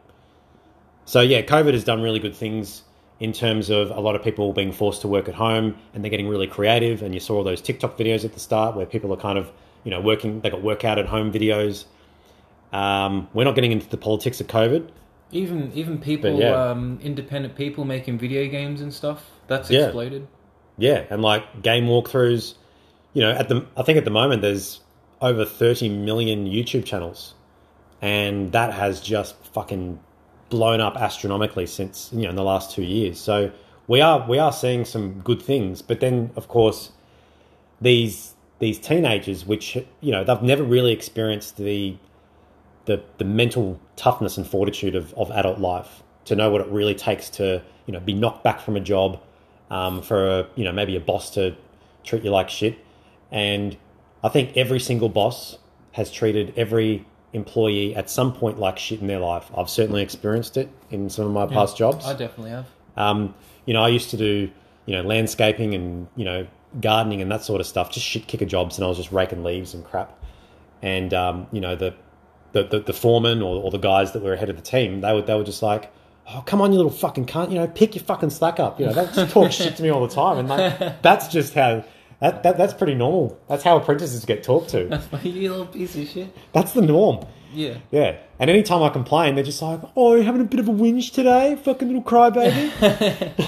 So 1.04 1.20
yeah, 1.20 1.42
COVID 1.42 1.72
has 1.72 1.84
done 1.84 2.02
really 2.02 2.18
good 2.18 2.34
things 2.34 2.82
in 3.20 3.32
terms 3.32 3.70
of 3.70 3.90
a 3.90 4.00
lot 4.00 4.14
of 4.14 4.22
people 4.22 4.52
being 4.52 4.72
forced 4.72 5.00
to 5.00 5.08
work 5.08 5.28
at 5.28 5.34
home 5.34 5.76
and 5.94 6.04
they're 6.04 6.10
getting 6.10 6.28
really 6.28 6.46
creative. 6.48 7.02
And 7.02 7.14
you 7.14 7.20
saw 7.20 7.36
all 7.36 7.44
those 7.44 7.60
TikTok 7.60 7.96
videos 7.96 8.24
at 8.24 8.34
the 8.34 8.40
start 8.40 8.76
where 8.76 8.84
people 8.84 9.12
are 9.12 9.16
kind 9.16 9.38
of 9.38 9.50
you 9.84 9.90
know 9.90 10.00
working. 10.00 10.40
They 10.40 10.50
got 10.50 10.62
workout 10.62 10.98
at 10.98 11.06
home 11.06 11.32
videos. 11.32 11.84
Um, 12.72 13.28
we're 13.32 13.44
not 13.44 13.54
getting 13.54 13.72
into 13.72 13.88
the 13.88 13.96
politics 13.96 14.40
of 14.40 14.48
COVID. 14.48 14.90
Even 15.30 15.72
even 15.72 15.98
people, 15.98 16.38
yeah. 16.38 16.70
um, 16.70 16.98
independent 17.02 17.56
people 17.56 17.84
making 17.84 18.18
video 18.18 18.48
games 18.48 18.80
and 18.80 18.92
stuff. 18.92 19.24
That's 19.48 19.70
Yeah. 19.70 19.84
exploded. 19.86 20.26
Yeah, 20.78 21.04
and 21.10 21.22
like 21.22 21.62
game 21.62 21.86
walkthroughs, 21.86 22.54
you 23.14 23.22
know, 23.22 23.30
at 23.30 23.48
the 23.48 23.64
I 23.76 23.82
think 23.82 23.98
at 23.98 24.04
the 24.04 24.10
moment 24.10 24.42
there's 24.42 24.80
over 25.20 25.44
30 25.44 25.88
million 25.88 26.46
YouTube 26.46 26.84
channels, 26.84 27.34
and 28.02 28.52
that 28.52 28.74
has 28.74 29.00
just 29.00 29.36
fucking 29.52 29.98
blown 30.48 30.80
up 30.80 30.96
astronomically 30.96 31.66
since 31.66 32.10
you 32.12 32.22
know 32.22 32.30
in 32.30 32.36
the 32.36 32.44
last 32.44 32.70
two 32.72 32.82
years. 32.82 33.18
So 33.18 33.50
we 33.88 34.00
are 34.00 34.26
we 34.28 34.38
are 34.38 34.52
seeing 34.52 34.84
some 34.84 35.20
good 35.20 35.40
things, 35.40 35.80
but 35.82 36.00
then 36.00 36.30
of 36.36 36.48
course 36.48 36.90
these 37.80 38.34
these 38.58 38.78
teenagers, 38.78 39.46
which 39.46 39.76
you 40.00 40.12
know 40.12 40.24
they've 40.24 40.42
never 40.42 40.62
really 40.62 40.92
experienced 40.92 41.56
the 41.56 41.96
the 42.84 43.02
the 43.18 43.24
mental 43.24 43.80
toughness 43.96 44.36
and 44.36 44.46
fortitude 44.46 44.94
of, 44.94 45.12
of 45.14 45.30
adult 45.30 45.58
life 45.58 46.02
to 46.26 46.36
know 46.36 46.50
what 46.50 46.60
it 46.60 46.68
really 46.68 46.94
takes 46.94 47.30
to 47.30 47.62
you 47.86 47.92
know 47.92 48.00
be 48.00 48.12
knocked 48.12 48.44
back 48.44 48.60
from 48.60 48.76
a 48.76 48.80
job 48.80 49.20
um, 49.70 50.02
for 50.02 50.28
a, 50.40 50.46
you 50.54 50.64
know 50.64 50.72
maybe 50.72 50.96
a 50.96 51.00
boss 51.00 51.30
to 51.30 51.56
treat 52.04 52.22
you 52.24 52.30
like 52.30 52.48
shit 52.48 52.78
and 53.30 53.76
I 54.22 54.28
think 54.28 54.56
every 54.56 54.80
single 54.80 55.08
boss 55.08 55.58
has 55.92 56.10
treated 56.10 56.52
every 56.56 57.04
employee 57.32 57.94
at 57.94 58.08
some 58.08 58.32
point 58.32 58.58
like 58.58 58.78
shit 58.78 59.00
in 59.00 59.06
their 59.08 59.18
life 59.20 59.50
I've 59.56 59.68
certainly 59.70 60.02
experienced 60.02 60.56
it 60.56 60.68
in 60.90 61.10
some 61.10 61.26
of 61.26 61.32
my 61.32 61.46
past 61.46 61.76
jobs 61.76 62.06
I 62.06 62.14
definitely 62.14 62.50
have. 62.50 62.66
um, 62.96 63.34
you 63.64 63.74
know, 63.74 63.82
I 63.82 63.88
used 63.88 64.10
to 64.10 64.16
do, 64.16 64.48
you 64.86 64.94
know, 64.94 65.02
landscaping 65.02 65.74
and, 65.74 66.06
you 66.14 66.24
know, 66.24 66.46
gardening 66.80 67.20
and 67.20 67.30
that 67.32 67.42
sort 67.42 67.60
of 67.60 67.66
stuff, 67.66 67.90
just 67.90 68.06
shit 68.06 68.28
kicker 68.28 68.44
jobs, 68.44 68.78
and 68.78 68.84
I 68.84 68.88
was 68.88 68.96
just 68.96 69.10
raking 69.10 69.42
leaves 69.42 69.74
and 69.74 69.84
crap. 69.84 70.16
And, 70.82 71.12
um, 71.12 71.48
you 71.50 71.60
know, 71.60 71.74
the, 71.74 71.94
the, 72.52 72.62
the, 72.62 72.78
the 72.80 72.92
foreman 72.92 73.42
or, 73.42 73.60
or 73.60 73.72
the 73.72 73.78
guys 73.78 74.12
that 74.12 74.22
were 74.22 74.34
ahead 74.34 74.50
of 74.50 74.54
the 74.56 74.62
team, 74.62 75.00
they 75.00 75.12
were, 75.12 75.22
they 75.22 75.34
were 75.34 75.42
just 75.42 75.62
like, 75.62 75.92
oh, 76.34 76.42
come 76.44 76.60
on, 76.60 76.72
you 76.72 76.78
little 76.78 76.90
fucking 76.90 77.26
cunt, 77.26 77.50
you 77.50 77.56
know, 77.56 77.66
pick 77.66 77.94
your 77.94 78.04
fucking 78.04 78.30
slack 78.30 78.58
up. 78.58 78.80
You 78.80 78.86
know, 78.86 78.92
they 78.92 79.06
just 79.06 79.32
talk 79.32 79.52
shit 79.52 79.76
to 79.76 79.82
me 79.82 79.90
all 79.90 80.06
the 80.06 80.14
time. 80.14 80.38
And 80.38 80.48
like, 80.48 81.02
that's 81.02 81.28
just 81.28 81.54
how, 81.54 81.84
that, 82.20 82.42
that, 82.42 82.56
that's 82.56 82.74
pretty 82.74 82.94
normal. 82.94 83.38
That's 83.48 83.62
how 83.62 83.76
apprentices 83.76 84.24
get 84.24 84.42
talked 84.42 84.70
to. 84.70 85.02
you 85.22 85.50
little 85.50 85.66
piece 85.66 85.96
of 85.96 86.08
shit. 86.08 86.36
That's 86.52 86.72
the 86.72 86.82
norm. 86.82 87.26
Yeah. 87.52 87.78
Yeah. 87.90 88.18
And 88.38 88.50
anytime 88.50 88.82
I 88.82 88.90
complain, 88.90 89.34
they're 89.34 89.44
just 89.44 89.62
like, 89.62 89.80
oh, 89.96 90.14
you're 90.14 90.24
having 90.24 90.40
a 90.40 90.44
bit 90.44 90.60
of 90.60 90.68
a 90.68 90.72
whinge 90.72 91.12
today? 91.12 91.56
Fucking 91.56 91.88
little 91.88 92.02
crybaby. 92.02 93.46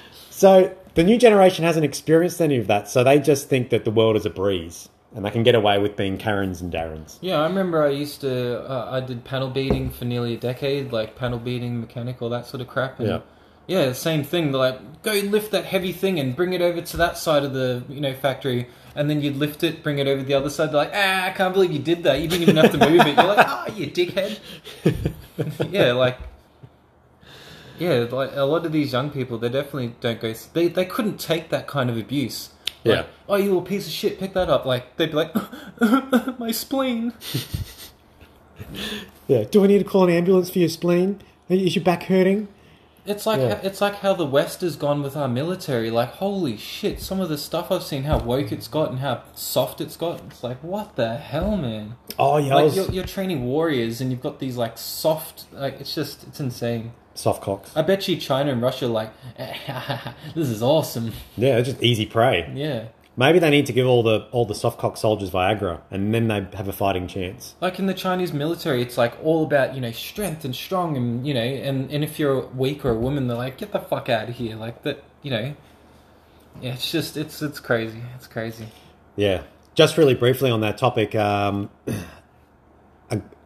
so 0.30 0.76
the 0.94 1.04
new 1.04 1.18
generation 1.18 1.64
hasn't 1.64 1.84
experienced 1.84 2.40
any 2.40 2.56
of 2.56 2.66
that. 2.66 2.88
So 2.88 3.04
they 3.04 3.18
just 3.18 3.48
think 3.48 3.70
that 3.70 3.84
the 3.84 3.90
world 3.90 4.16
is 4.16 4.26
a 4.26 4.30
breeze. 4.30 4.88
And 5.14 5.24
they 5.24 5.30
can 5.30 5.42
get 5.44 5.54
away 5.54 5.78
with 5.78 5.96
being 5.96 6.18
Karens 6.18 6.60
and 6.60 6.70
Darrens. 6.72 7.18
Yeah, 7.20 7.40
I 7.40 7.46
remember 7.46 7.84
I 7.84 7.90
used 7.90 8.20
to. 8.22 8.60
Uh, 8.68 8.88
I 8.90 9.00
did 9.00 9.24
panel 9.24 9.48
beating 9.50 9.90
for 9.90 10.04
nearly 10.04 10.34
a 10.34 10.38
decade, 10.38 10.92
like 10.92 11.16
panel 11.16 11.38
beating, 11.38 11.80
mechanical, 11.80 12.28
that 12.30 12.46
sort 12.46 12.60
of 12.60 12.66
crap. 12.68 12.98
And 12.98 13.08
Yeah. 13.08 13.20
yeah, 13.66 13.92
same 13.92 14.24
thing. 14.24 14.50
They're 14.52 14.58
like, 14.60 15.02
go 15.02 15.12
lift 15.12 15.52
that 15.52 15.64
heavy 15.64 15.92
thing 15.92 16.18
and 16.18 16.34
bring 16.34 16.52
it 16.52 16.60
over 16.62 16.80
to 16.80 16.96
that 16.96 17.16
side 17.16 17.44
of 17.44 17.52
the 17.52 17.84
you 17.88 18.00
know 18.00 18.12
factory, 18.14 18.66
and 18.96 19.08
then 19.08 19.20
you'd 19.22 19.36
lift 19.36 19.62
it, 19.62 19.82
bring 19.82 19.98
it 19.98 20.08
over 20.08 20.20
to 20.22 20.26
the 20.26 20.34
other 20.34 20.50
side. 20.50 20.70
They're 20.70 20.76
like, 20.76 20.92
ah, 20.94 21.26
I 21.26 21.30
can't 21.30 21.54
believe 21.54 21.70
you 21.72 21.78
did 21.78 22.02
that. 22.04 22.20
You 22.20 22.26
didn't 22.28 22.42
even 22.42 22.56
have 22.56 22.72
to 22.72 22.78
move 22.78 23.00
it. 23.06 23.16
You're 23.16 23.26
like, 23.26 23.46
ah, 23.46 23.66
you 23.74 23.86
dickhead. 23.90 24.38
yeah, 25.70 25.92
like. 25.92 26.18
Yeah, 27.78 28.06
like 28.10 28.30
a 28.34 28.42
lot 28.44 28.64
of 28.66 28.70
these 28.70 28.92
young 28.92 29.10
people, 29.10 29.36
they 29.36 29.48
definitely 29.48 29.96
don't 30.00 30.20
go. 30.20 30.32
They 30.52 30.68
they 30.68 30.84
couldn't 30.84 31.18
take 31.18 31.48
that 31.50 31.66
kind 31.66 31.90
of 31.90 31.98
abuse. 31.98 32.50
Like, 32.84 32.96
Yeah. 32.96 33.04
Oh, 33.28 33.36
you 33.36 33.44
little 33.44 33.62
piece 33.62 33.86
of 33.86 33.92
shit! 33.92 34.18
Pick 34.18 34.34
that 34.34 34.48
up. 34.50 34.64
Like 34.66 34.96
they'd 34.96 35.10
be 35.10 35.16
like, 35.16 35.34
my 36.38 36.50
spleen. 36.52 37.12
Yeah. 39.26 39.44
Do 39.44 39.64
I 39.64 39.66
need 39.66 39.78
to 39.78 39.84
call 39.84 40.04
an 40.04 40.10
ambulance 40.10 40.50
for 40.50 40.58
your 40.58 40.68
spleen? 40.68 41.20
Is 41.48 41.74
your 41.74 41.84
back 41.84 42.04
hurting? 42.04 42.48
It's 43.06 43.26
like 43.26 43.40
Yeah. 43.40 43.60
it's 43.62 43.80
like 43.80 43.96
how 43.96 44.14
the 44.14 44.24
West 44.24 44.60
has 44.62 44.76
gone 44.76 45.02
with 45.02 45.16
our 45.16 45.28
military. 45.28 45.90
Like 45.90 46.10
holy 46.10 46.56
shit! 46.56 47.00
Some 47.00 47.20
of 47.20 47.28
the 47.28 47.36
stuff 47.38 47.70
I've 47.70 47.82
seen, 47.82 48.04
how 48.04 48.18
woke 48.18 48.52
it's 48.52 48.68
got 48.68 48.90
and 48.90 49.00
how 49.00 49.22
soft 49.34 49.80
it's 49.80 49.96
got. 49.96 50.20
It's 50.26 50.42
like 50.42 50.58
what 50.62 50.96
the 50.96 51.16
hell, 51.16 51.56
man? 51.56 51.96
Oh 52.18 52.36
yeah, 52.38 52.54
Like 52.54 52.64
was 52.64 52.76
you're, 52.76 52.90
you're 52.90 53.04
training 53.04 53.44
warriors 53.44 54.00
and 54.00 54.10
you've 54.10 54.22
got 54.22 54.38
these 54.40 54.56
like 54.56 54.78
soft. 54.78 55.44
Like 55.52 55.80
it's 55.80 55.94
just 55.94 56.24
it's 56.24 56.40
insane. 56.40 56.92
Soft 57.14 57.42
cocks. 57.42 57.76
I 57.76 57.82
bet 57.82 58.06
you 58.08 58.16
China 58.16 58.52
and 58.52 58.60
Russia 58.60 58.86
are 58.86 58.88
like 58.88 59.12
this 60.34 60.48
is 60.48 60.62
awesome. 60.62 61.12
Yeah, 61.36 61.58
it's 61.58 61.68
just 61.68 61.82
easy 61.82 62.06
prey. 62.06 62.50
Yeah. 62.54 62.86
Maybe 63.16 63.38
they 63.38 63.50
need 63.50 63.66
to 63.66 63.72
give 63.72 63.86
all 63.86 64.02
the 64.02 64.26
all 64.32 64.44
the 64.44 64.56
soft 64.56 64.78
cock 64.78 64.96
soldiers 64.96 65.30
Viagra, 65.30 65.80
and 65.90 66.12
then 66.12 66.26
they 66.26 66.46
have 66.56 66.66
a 66.66 66.72
fighting 66.72 67.06
chance. 67.06 67.54
Like 67.60 67.78
in 67.78 67.86
the 67.86 67.94
Chinese 67.94 68.32
military, 68.32 68.82
it's 68.82 68.98
like 68.98 69.16
all 69.22 69.44
about 69.44 69.74
you 69.74 69.80
know 69.80 69.92
strength 69.92 70.44
and 70.44 70.54
strong, 70.54 70.96
and 70.96 71.26
you 71.26 71.32
know, 71.32 71.40
and, 71.40 71.90
and 71.92 72.02
if 72.02 72.18
you're 72.18 72.46
weak 72.48 72.84
or 72.84 72.90
a 72.90 72.98
woman, 72.98 73.28
they're 73.28 73.36
like 73.36 73.58
get 73.58 73.72
the 73.72 73.78
fuck 73.78 74.08
out 74.08 74.28
of 74.28 74.34
here, 74.34 74.56
like 74.56 74.82
that, 74.82 75.04
you 75.22 75.30
know. 75.30 75.54
Yeah, 76.60 76.72
it's 76.72 76.90
just 76.90 77.16
it's 77.16 77.40
it's 77.40 77.60
crazy, 77.60 78.02
it's 78.16 78.26
crazy. 78.26 78.66
Yeah. 79.16 79.42
Just 79.74 79.96
really 79.96 80.14
briefly 80.14 80.50
on 80.50 80.60
that 80.60 80.78
topic, 80.78 81.14
um, 81.14 81.68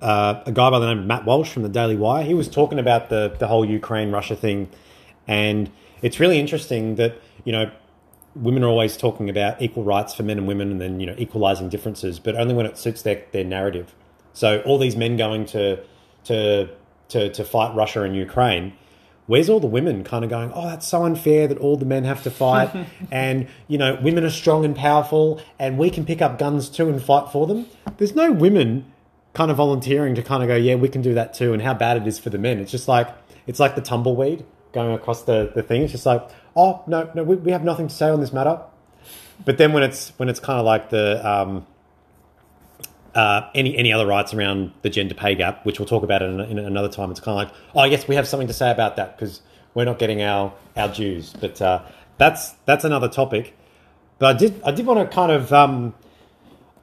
uh, 0.00 0.42
a 0.46 0.52
guy 0.52 0.70
by 0.70 0.78
the 0.78 0.86
name 0.86 0.98
of 1.00 1.06
Matt 1.06 1.24
Walsh 1.24 1.50
from 1.50 1.62
the 1.62 1.68
Daily 1.68 1.96
Wire, 1.96 2.24
he 2.24 2.34
was 2.34 2.48
talking 2.48 2.78
about 2.78 3.08
the, 3.08 3.34
the 3.38 3.46
whole 3.46 3.64
Ukraine 3.64 4.10
Russia 4.10 4.36
thing. 4.36 4.68
And 5.26 5.70
it's 6.02 6.20
really 6.20 6.38
interesting 6.38 6.96
that, 6.96 7.20
you 7.44 7.52
know, 7.52 7.70
women 8.34 8.62
are 8.62 8.68
always 8.68 8.96
talking 8.96 9.28
about 9.28 9.60
equal 9.60 9.82
rights 9.82 10.14
for 10.14 10.22
men 10.22 10.38
and 10.38 10.46
women 10.46 10.70
and 10.70 10.80
then, 10.80 11.00
you 11.00 11.06
know, 11.06 11.14
equalizing 11.18 11.68
differences, 11.68 12.18
but 12.18 12.36
only 12.36 12.54
when 12.54 12.66
it 12.66 12.78
suits 12.78 13.02
their, 13.02 13.24
their 13.32 13.44
narrative. 13.44 13.94
So 14.32 14.60
all 14.60 14.78
these 14.78 14.96
men 14.96 15.16
going 15.16 15.46
to, 15.46 15.82
to, 16.24 16.68
to, 17.08 17.30
to 17.30 17.44
fight 17.44 17.74
Russia 17.74 18.02
and 18.02 18.14
Ukraine, 18.14 18.74
where's 19.26 19.48
all 19.48 19.58
the 19.58 19.66
women 19.66 20.04
kind 20.04 20.22
of 20.24 20.30
going, 20.30 20.52
oh, 20.54 20.66
that's 20.66 20.86
so 20.86 21.04
unfair 21.04 21.48
that 21.48 21.58
all 21.58 21.76
the 21.76 21.84
men 21.84 22.04
have 22.04 22.22
to 22.22 22.30
fight, 22.30 22.70
and 23.10 23.48
you 23.66 23.78
know, 23.78 23.98
women 24.00 24.24
are 24.24 24.30
strong 24.30 24.64
and 24.64 24.76
powerful, 24.76 25.40
and 25.58 25.76
we 25.76 25.90
can 25.90 26.04
pick 26.04 26.22
up 26.22 26.38
guns 26.38 26.68
too 26.68 26.88
and 26.88 27.02
fight 27.02 27.32
for 27.32 27.46
them. 27.48 27.66
There's 27.96 28.14
no 28.14 28.30
women 28.30 28.84
kind 29.38 29.52
of 29.52 29.56
volunteering 29.56 30.16
to 30.16 30.22
kind 30.22 30.42
of 30.42 30.48
go, 30.48 30.56
yeah, 30.56 30.74
we 30.74 30.88
can 30.88 31.00
do 31.00 31.14
that 31.14 31.32
too, 31.32 31.52
and 31.52 31.62
how 31.62 31.72
bad 31.72 31.96
it 31.96 32.04
is 32.08 32.18
for 32.18 32.28
the 32.28 32.38
men. 32.38 32.58
It's 32.58 32.72
just 32.72 32.88
like 32.88 33.08
it's 33.46 33.60
like 33.60 33.76
the 33.76 33.80
tumbleweed 33.80 34.44
going 34.72 34.92
across 34.92 35.22
the, 35.22 35.52
the 35.54 35.62
thing. 35.62 35.82
It's 35.82 35.92
just 35.92 36.04
like, 36.04 36.28
oh 36.56 36.82
no, 36.88 37.08
no, 37.14 37.22
we, 37.22 37.36
we 37.36 37.52
have 37.52 37.62
nothing 37.62 37.86
to 37.86 37.94
say 37.94 38.10
on 38.10 38.20
this 38.20 38.32
matter. 38.32 38.60
But 39.44 39.56
then 39.56 39.72
when 39.72 39.84
it's 39.84 40.08
when 40.16 40.28
it's 40.28 40.40
kind 40.40 40.58
of 40.58 40.66
like 40.66 40.90
the 40.90 41.24
um, 41.24 41.68
uh, 43.14 43.48
any 43.54 43.76
any 43.76 43.92
other 43.92 44.08
rights 44.08 44.34
around 44.34 44.72
the 44.82 44.90
gender 44.90 45.14
pay 45.14 45.36
gap, 45.36 45.64
which 45.64 45.78
we'll 45.78 45.86
talk 45.86 46.02
about 46.02 46.20
in, 46.20 46.40
in 46.40 46.58
another 46.58 46.88
time. 46.88 47.12
It's 47.12 47.20
kind 47.20 47.40
of 47.40 47.46
like, 47.46 47.56
oh 47.76 47.84
yes, 47.84 48.08
we 48.08 48.16
have 48.16 48.26
something 48.26 48.48
to 48.48 48.54
say 48.54 48.72
about 48.72 48.96
that 48.96 49.16
because 49.16 49.40
we're 49.72 49.84
not 49.84 50.00
getting 50.00 50.20
our 50.20 50.52
our 50.76 50.88
dues. 50.92 51.32
But 51.40 51.62
uh, 51.62 51.84
that's 52.16 52.50
that's 52.64 52.84
another 52.84 53.08
topic. 53.08 53.56
But 54.18 54.34
I 54.34 54.38
did 54.38 54.60
I 54.64 54.72
did 54.72 54.84
want 54.84 55.08
to 55.08 55.14
kind 55.14 55.30
of 55.30 55.52
um, 55.52 55.94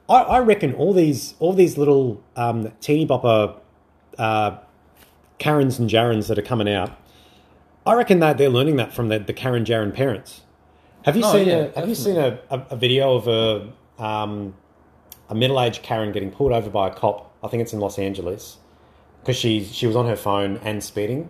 I, 0.08 0.14
I 0.22 0.38
reckon 0.40 0.74
all 0.74 0.92
these 0.92 1.34
all 1.38 1.52
these 1.52 1.76
little 1.78 2.22
um, 2.36 2.72
teeny 2.80 3.06
bopper 3.06 3.56
uh, 4.18 4.58
Karens 5.38 5.78
and 5.78 5.88
Jarens 5.90 6.28
that 6.28 6.38
are 6.38 6.42
coming 6.42 6.68
out. 6.72 6.96
I 7.84 7.94
reckon 7.94 8.18
that 8.20 8.36
they're 8.38 8.48
learning 8.50 8.76
that 8.76 8.92
from 8.92 9.08
the, 9.08 9.18
the 9.18 9.32
Karen 9.32 9.64
Jaren 9.64 9.94
parents. 9.94 10.42
Have 11.04 11.16
you 11.16 11.22
Oh, 11.24 11.32
seen 11.32 11.46
yeah, 11.48 11.54
a 11.54 11.58
Have 11.58 11.66
definitely. 11.74 11.88
you 11.90 11.94
seen 11.94 12.16
a, 12.16 12.38
a, 12.50 12.66
a 12.70 12.76
video 12.76 13.14
of 13.14 13.28
a 13.28 14.02
um, 14.02 14.54
a 15.28 15.34
middle 15.34 15.60
aged 15.60 15.82
Karen 15.82 16.12
getting 16.12 16.30
pulled 16.30 16.52
over 16.52 16.70
by 16.70 16.88
a 16.88 16.94
cop? 16.94 17.32
I 17.44 17.48
think 17.48 17.62
it's 17.62 17.72
in 17.72 17.78
Los 17.80 17.98
Angeles 17.98 18.58
because 19.20 19.36
she 19.36 19.62
she 19.64 19.86
was 19.86 19.94
on 19.96 20.06
her 20.06 20.16
phone 20.16 20.56
and 20.64 20.82
speeding, 20.82 21.28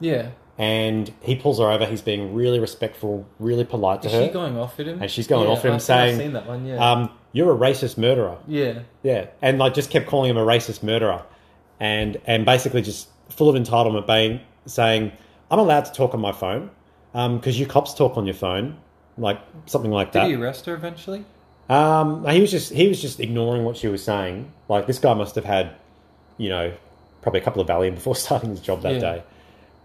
Yeah, 0.00 0.30
and 0.58 1.12
he 1.20 1.36
pulls 1.36 1.58
her 1.60 1.66
over. 1.70 1.86
He's 1.86 2.02
being 2.02 2.34
really 2.34 2.58
respectful, 2.58 3.26
really 3.38 3.64
polite 3.64 4.02
to 4.02 4.08
her. 4.08 4.14
is 4.16 4.20
her, 4.20 4.26
she 4.28 4.32
going 4.32 4.56
off 4.56 4.80
at 4.80 4.86
him? 4.88 5.00
and 5.02 5.10
she's 5.10 5.26
going 5.28 5.46
Yeah, 5.46 5.52
off 5.52 5.64
at 5.64 5.72
him 5.72 5.78
saying, 5.80 6.14
I've 6.14 6.20
seen 6.20 6.32
that 6.32 6.46
one. 6.46 6.66
Yeah, 6.66 6.90
um, 6.92 7.10
"You're 7.34 7.52
a 7.52 7.56
racist 7.58 7.98
murderer." 7.98 8.38
yeah, 8.48 8.78
Yeah, 9.02 9.26
and 9.42 9.58
like 9.58 9.74
just 9.74 9.90
kept 9.90 10.06
calling 10.06 10.30
him 10.30 10.38
a 10.38 10.44
racist 10.46 10.82
murderer, 10.82 11.22
and 11.78 12.18
and 12.26 12.46
basically 12.46 12.80
just 12.80 13.08
full 13.28 13.50
of 13.50 13.56
entitlement, 13.62 14.06
being 14.06 14.40
saying, 14.64 15.12
"I'm 15.50 15.58
allowed 15.58 15.84
to 15.84 15.92
talk 15.92 16.14
on 16.14 16.20
my 16.20 16.32
phone 16.32 16.70
because 17.12 17.60
you 17.60 17.66
cops 17.66 17.92
talk 17.92 18.16
on 18.16 18.24
your 18.24 18.34
phone." 18.34 18.78
Like 19.18 19.38
something 19.66 19.90
like 19.92 20.12
Did 20.12 20.20
that. 20.22 20.28
Did 20.28 20.36
he 20.38 20.42
arrest 20.42 20.66
her 20.66 20.74
eventually? 20.74 21.24
Um, 21.68 22.26
he 22.28 22.40
was 22.40 22.50
just 22.50 22.72
he 22.72 22.88
was 22.88 23.00
just 23.00 23.20
ignoring 23.20 23.64
what 23.64 23.76
she 23.76 23.88
was 23.88 24.02
saying. 24.02 24.50
Like 24.68 24.86
this 24.86 24.98
guy 24.98 25.14
must 25.14 25.34
have 25.36 25.44
had, 25.44 25.70
you 26.38 26.48
know, 26.48 26.72
probably 27.22 27.40
a 27.40 27.44
couple 27.44 27.62
of 27.62 27.68
Valium 27.68 27.94
before 27.94 28.16
starting 28.24 28.50
his 28.50 28.60
job 28.60 28.82
that 28.82 28.94
Yeah. 28.94 28.98
day. 29.00 29.22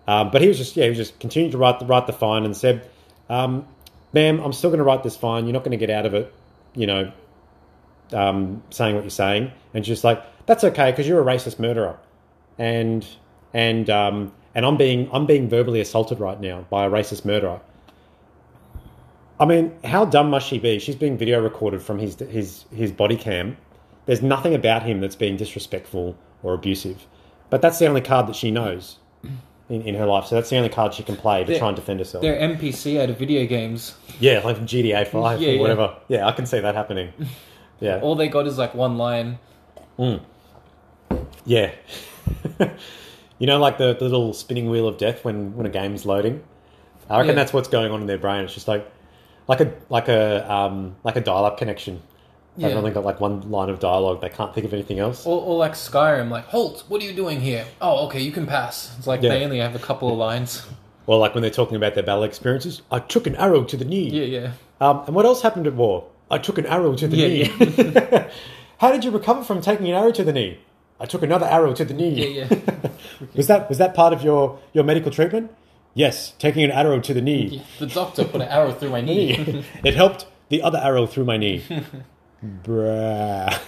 Um, 0.07 0.31
but 0.31 0.41
he 0.41 0.47
was 0.47 0.57
just 0.57 0.75
yeah, 0.75 0.85
he 0.85 0.89
was 0.89 0.97
just 0.97 1.19
continuing 1.19 1.51
to 1.51 1.57
write 1.59 1.79
the 1.79 1.85
write 1.85 2.07
the 2.07 2.13
fine 2.13 2.43
and 2.43 2.57
said, 2.57 2.89
um, 3.29 3.67
"Ma'am, 4.13 4.39
I'm 4.39 4.53
still 4.53 4.71
going 4.71 4.79
to 4.79 4.83
write 4.83 5.03
this 5.03 5.15
fine. 5.15 5.45
You're 5.45 5.53
not 5.53 5.63
going 5.63 5.77
to 5.77 5.85
get 5.85 5.91
out 5.91 6.07
of 6.07 6.13
it, 6.15 6.33
you 6.75 6.87
know, 6.87 7.11
um, 8.13 8.63
saying 8.69 8.95
what 8.95 9.03
you're 9.03 9.09
saying." 9.09 9.51
And 9.73 9.85
she's 9.85 10.03
like, 10.03 10.21
"That's 10.45 10.63
okay 10.63 10.91
because 10.91 11.07
you're 11.07 11.21
a 11.21 11.25
racist 11.25 11.59
murderer, 11.59 11.97
and 12.57 13.05
and 13.53 13.89
um, 13.89 14.33
and 14.55 14.65
I'm 14.65 14.77
being 14.77 15.09
I'm 15.11 15.25
being 15.25 15.47
verbally 15.49 15.79
assaulted 15.81 16.19
right 16.19 16.39
now 16.39 16.65
by 16.69 16.85
a 16.85 16.89
racist 16.89 17.25
murderer." 17.25 17.61
I 19.39 19.45
mean, 19.45 19.73
how 19.85 20.03
dumb 20.05 20.29
must 20.29 20.47
she 20.47 20.59
be? 20.59 20.79
She's 20.79 20.95
being 20.97 21.17
video 21.17 21.41
recorded 21.41 21.81
from 21.81 21.99
his 21.99 22.15
his 22.19 22.65
his 22.73 22.91
body 22.91 23.15
cam. 23.15 23.57
There's 24.05 24.21
nothing 24.21 24.53
about 24.53 24.83
him 24.83 24.99
that's 25.01 25.15
being 25.15 25.37
disrespectful 25.37 26.17
or 26.43 26.53
abusive, 26.53 27.05
but 27.49 27.61
that's 27.61 27.79
the 27.79 27.85
only 27.87 28.01
card 28.01 28.27
that 28.27 28.35
she 28.35 28.49
knows 28.51 28.97
in, 29.69 29.81
in 29.83 29.95
her 29.95 30.05
life. 30.05 30.25
So 30.25 30.35
that's 30.35 30.49
the 30.49 30.57
only 30.57 30.69
card 30.69 30.93
she 30.93 31.03
can 31.03 31.15
play 31.15 31.43
to 31.43 31.51
They're- 31.51 31.59
try 31.59 31.67
and 31.69 31.75
defend 31.75 31.99
herself. 31.99 32.21
They're 32.23 32.39
NPC 32.39 32.99
out 32.99 33.09
of 33.09 33.17
video 33.19 33.45
games. 33.45 33.95
Yeah, 34.19 34.39
like 34.43 34.57
GTA 34.57 35.07
Five 35.07 35.39
Yeah, 35.41 35.49
or 35.49 35.51
yeah. 35.53 35.61
whatever. 35.61 35.95
Yeah. 36.09 36.27
I 36.27 36.31
can 36.33 36.45
see 36.45 36.59
that 36.59 36.75
happening. 36.75 37.13
Yeah, 37.79 37.99
All 38.01 38.15
they 38.15 38.27
got 38.27 38.45
is 38.47 38.57
like 38.57 38.73
one 38.75 38.97
line. 38.97 39.39
yeah. 41.45 41.71
you 43.39 43.47
know, 43.47 43.59
like 43.59 43.77
the, 43.77 43.93
the 43.95 44.03
little 44.05 44.33
spinning 44.33 44.69
wheel 44.69 44.87
of 44.87 44.97
death 44.97 45.23
when 45.23 45.55
when 45.55 45.65
a 45.65 45.69
game's 45.69 46.05
loading. 46.05 46.43
I 47.09 47.17
reckon 47.17 47.29
Yeah. 47.29 47.35
that's 47.35 47.53
what's 47.53 47.67
going 47.67 47.91
on 47.91 48.01
in 48.01 48.07
their 48.07 48.17
brain. 48.17 48.43
It's 48.43 48.53
just 48.53 48.67
like 48.67 48.89
like 49.47 49.61
a 49.61 49.73
like 49.89 50.07
a 50.07 50.51
um 50.51 50.95
like 51.03 51.15
a 51.15 51.21
dial 51.21 51.45
up 51.45 51.57
connection. 51.57 52.01
They've 52.57 52.71
Yeah. 52.71 52.75
only 52.77 52.91
got 52.91 53.05
like 53.05 53.19
one 53.21 53.49
line 53.49 53.69
of 53.69 53.79
dialogue. 53.79 54.21
They 54.21 54.29
can't 54.29 54.53
think 54.53 54.65
of 54.65 54.73
anything 54.73 54.99
else. 54.99 55.25
Or, 55.25 55.41
or 55.41 55.57
like 55.57 55.73
Skyrim, 55.73 56.29
like 56.29 56.45
Holt, 56.45 56.83
what 56.89 57.01
are 57.01 57.05
you 57.05 57.13
doing 57.13 57.39
here? 57.39 57.65
Oh, 57.81 58.05
okay, 58.07 58.19
you 58.21 58.31
can 58.31 58.45
pass. 58.45 58.93
It's 58.97 59.07
like 59.07 59.21
Yeah. 59.21 59.29
they 59.29 59.43
only 59.45 59.59
have 59.59 59.75
a 59.75 59.79
couple 59.79 60.11
of 60.11 60.17
lines. 60.17 60.65
Or 61.07 61.17
like 61.17 61.33
when 61.33 61.41
they're 61.41 61.49
talking 61.49 61.75
about 61.75 61.95
their 61.95 62.03
battle 62.03 62.21
experiences. 62.23 62.83
I 62.91 62.99
took 62.99 63.25
an 63.25 63.35
arrow 63.37 63.63
to 63.63 63.75
the 63.75 63.83
knee. 63.83 64.09
Yeah, 64.11 64.25
yeah. 64.25 64.51
Um, 64.79 65.05
and 65.07 65.15
what 65.15 65.25
else 65.25 65.41
happened 65.41 65.65
at 65.65 65.73
war? 65.73 66.05
I 66.31 66.37
took 66.37 66.57
an 66.57 66.65
arrow 66.65 66.95
to 66.95 67.07
the 67.07 67.17
Yeah, 67.17 67.27
knee. 67.57 68.25
How 68.79 68.91
did 68.91 69.03
you 69.03 69.11
recover 69.11 69.43
from 69.43 69.61
taking 69.61 69.87
an 69.87 69.95
arrow 69.95 70.11
to 70.11 70.23
the 70.23 70.31
knee? 70.33 70.59
I 70.99 71.05
took 71.05 71.23
another 71.23 71.45
arrow 71.45 71.73
to 71.73 71.85
the 71.85 71.93
knee. 71.93 72.35
Yeah, 72.37 72.47
yeah. 72.51 72.89
was 73.35 73.47
that 73.47 73.69
was 73.69 73.77
that 73.77 73.93
part 73.93 74.13
of 74.13 74.21
your, 74.21 74.59
your 74.73 74.83
medical 74.83 75.11
treatment? 75.11 75.51
Yes, 75.93 76.33
taking 76.39 76.63
an 76.63 76.71
arrow 76.71 76.99
to 76.99 77.13
the 77.13 77.21
knee. 77.21 77.63
The 77.79 77.87
doctor 77.87 78.23
put 78.25 78.41
an 78.41 78.47
arrow 78.47 78.71
through 78.73 78.91
my 78.91 79.01
knee. 79.01 79.63
it 79.83 79.95
helped 79.95 80.27
the 80.49 80.61
other 80.61 80.77
arrow 80.77 81.05
through 81.07 81.25
my 81.25 81.37
knee. 81.37 81.63
Bruh. 82.63 83.59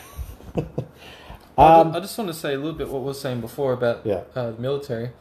I 1.58 2.00
just 2.00 2.18
want 2.18 2.30
to 2.30 2.34
say 2.34 2.54
a 2.54 2.58
little 2.58 2.74
bit 2.74 2.90
what 2.90 3.02
we 3.02 3.08
were 3.08 3.14
saying 3.14 3.42
before 3.42 3.74
about 3.74 4.06
Yeah. 4.06 4.22
uh, 4.36 4.52
the 4.52 4.62
military. 4.62 5.12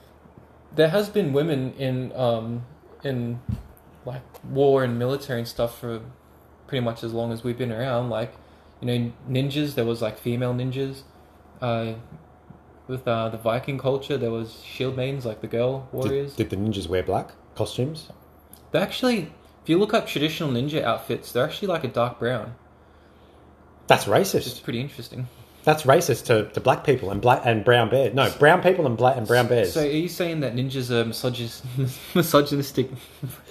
There 0.75 0.89
has 0.89 1.09
been 1.09 1.33
women 1.33 1.73
in 1.75 2.13
um, 2.15 2.65
in 3.03 3.41
like 4.05 4.23
war 4.45 4.85
and 4.85 4.99
military 4.99 5.41
and 5.41 5.49
stuff 5.49 5.79
for 5.79 6.01
pretty 6.71 6.83
much 6.83 7.05
as 7.05 7.13
long 7.13 7.33
as 7.33 7.45
we've 7.45 7.59
been 7.59 7.73
around. 7.73 8.09
Like 8.09 8.33
you 8.81 8.87
know, 8.87 9.13
ninjas. 9.29 9.75
There 9.75 9.85
was 9.85 10.01
like 10.01 10.19
female 10.19 10.55
ninjas. 10.55 11.03
Uh, 11.61 11.95
with 12.87 13.07
uh, 13.07 13.29
the 13.29 13.37
Viking 13.37 13.79
culture, 13.79 14.17
there 14.17 14.31
was 14.31 14.63
shield 14.63 14.97
maidens, 14.97 15.27
like 15.27 15.43
the 15.43 15.47
girl 15.47 15.89
warriors. 15.93 16.35
Did, 16.35 16.49
did 16.49 16.59
the 16.59 16.65
ninjas 16.65 16.89
wear 16.89 17.03
black 17.03 17.33
costumes? 17.55 18.09
They 18.73 18.79
actually, 18.81 19.33
if 19.63 19.69
you 19.69 19.79
look 19.79 19.93
up 19.95 20.07
traditional 20.07 20.51
ninja 20.51 20.83
outfits, 20.83 21.33
they're 21.33 21.45
actually 21.45 21.69
like 21.69 21.85
a 21.85 21.89
dark 21.89 22.19
brown. 22.19 22.55
That's 23.87 24.07
racist. 24.07 24.47
It's 24.47 24.61
pretty 24.61 24.81
interesting. 24.81 25.29
That's 25.65 25.83
racist 25.83 26.25
to, 26.27 26.49
to 26.53 26.61
black 26.61 26.85
people 26.85 27.11
and 27.11 27.21
black 27.21 27.43
and 27.45 27.65
brown 27.65 27.91
bears. 27.91 28.15
No, 28.15 28.31
brown 28.39 28.63
people 28.63 28.87
and 28.87 28.97
black 28.97 29.17
and 29.19 29.27
brown 29.27 29.47
bears. 29.47 29.73
So 29.75 29.83
are 29.83 29.87
you 29.87 30.09
saying 30.09 30.41
that 30.41 30.55
ninjas 30.55 30.91
are 30.91 31.05
misogynist, 31.05 31.65
misogynistic? 32.15 32.89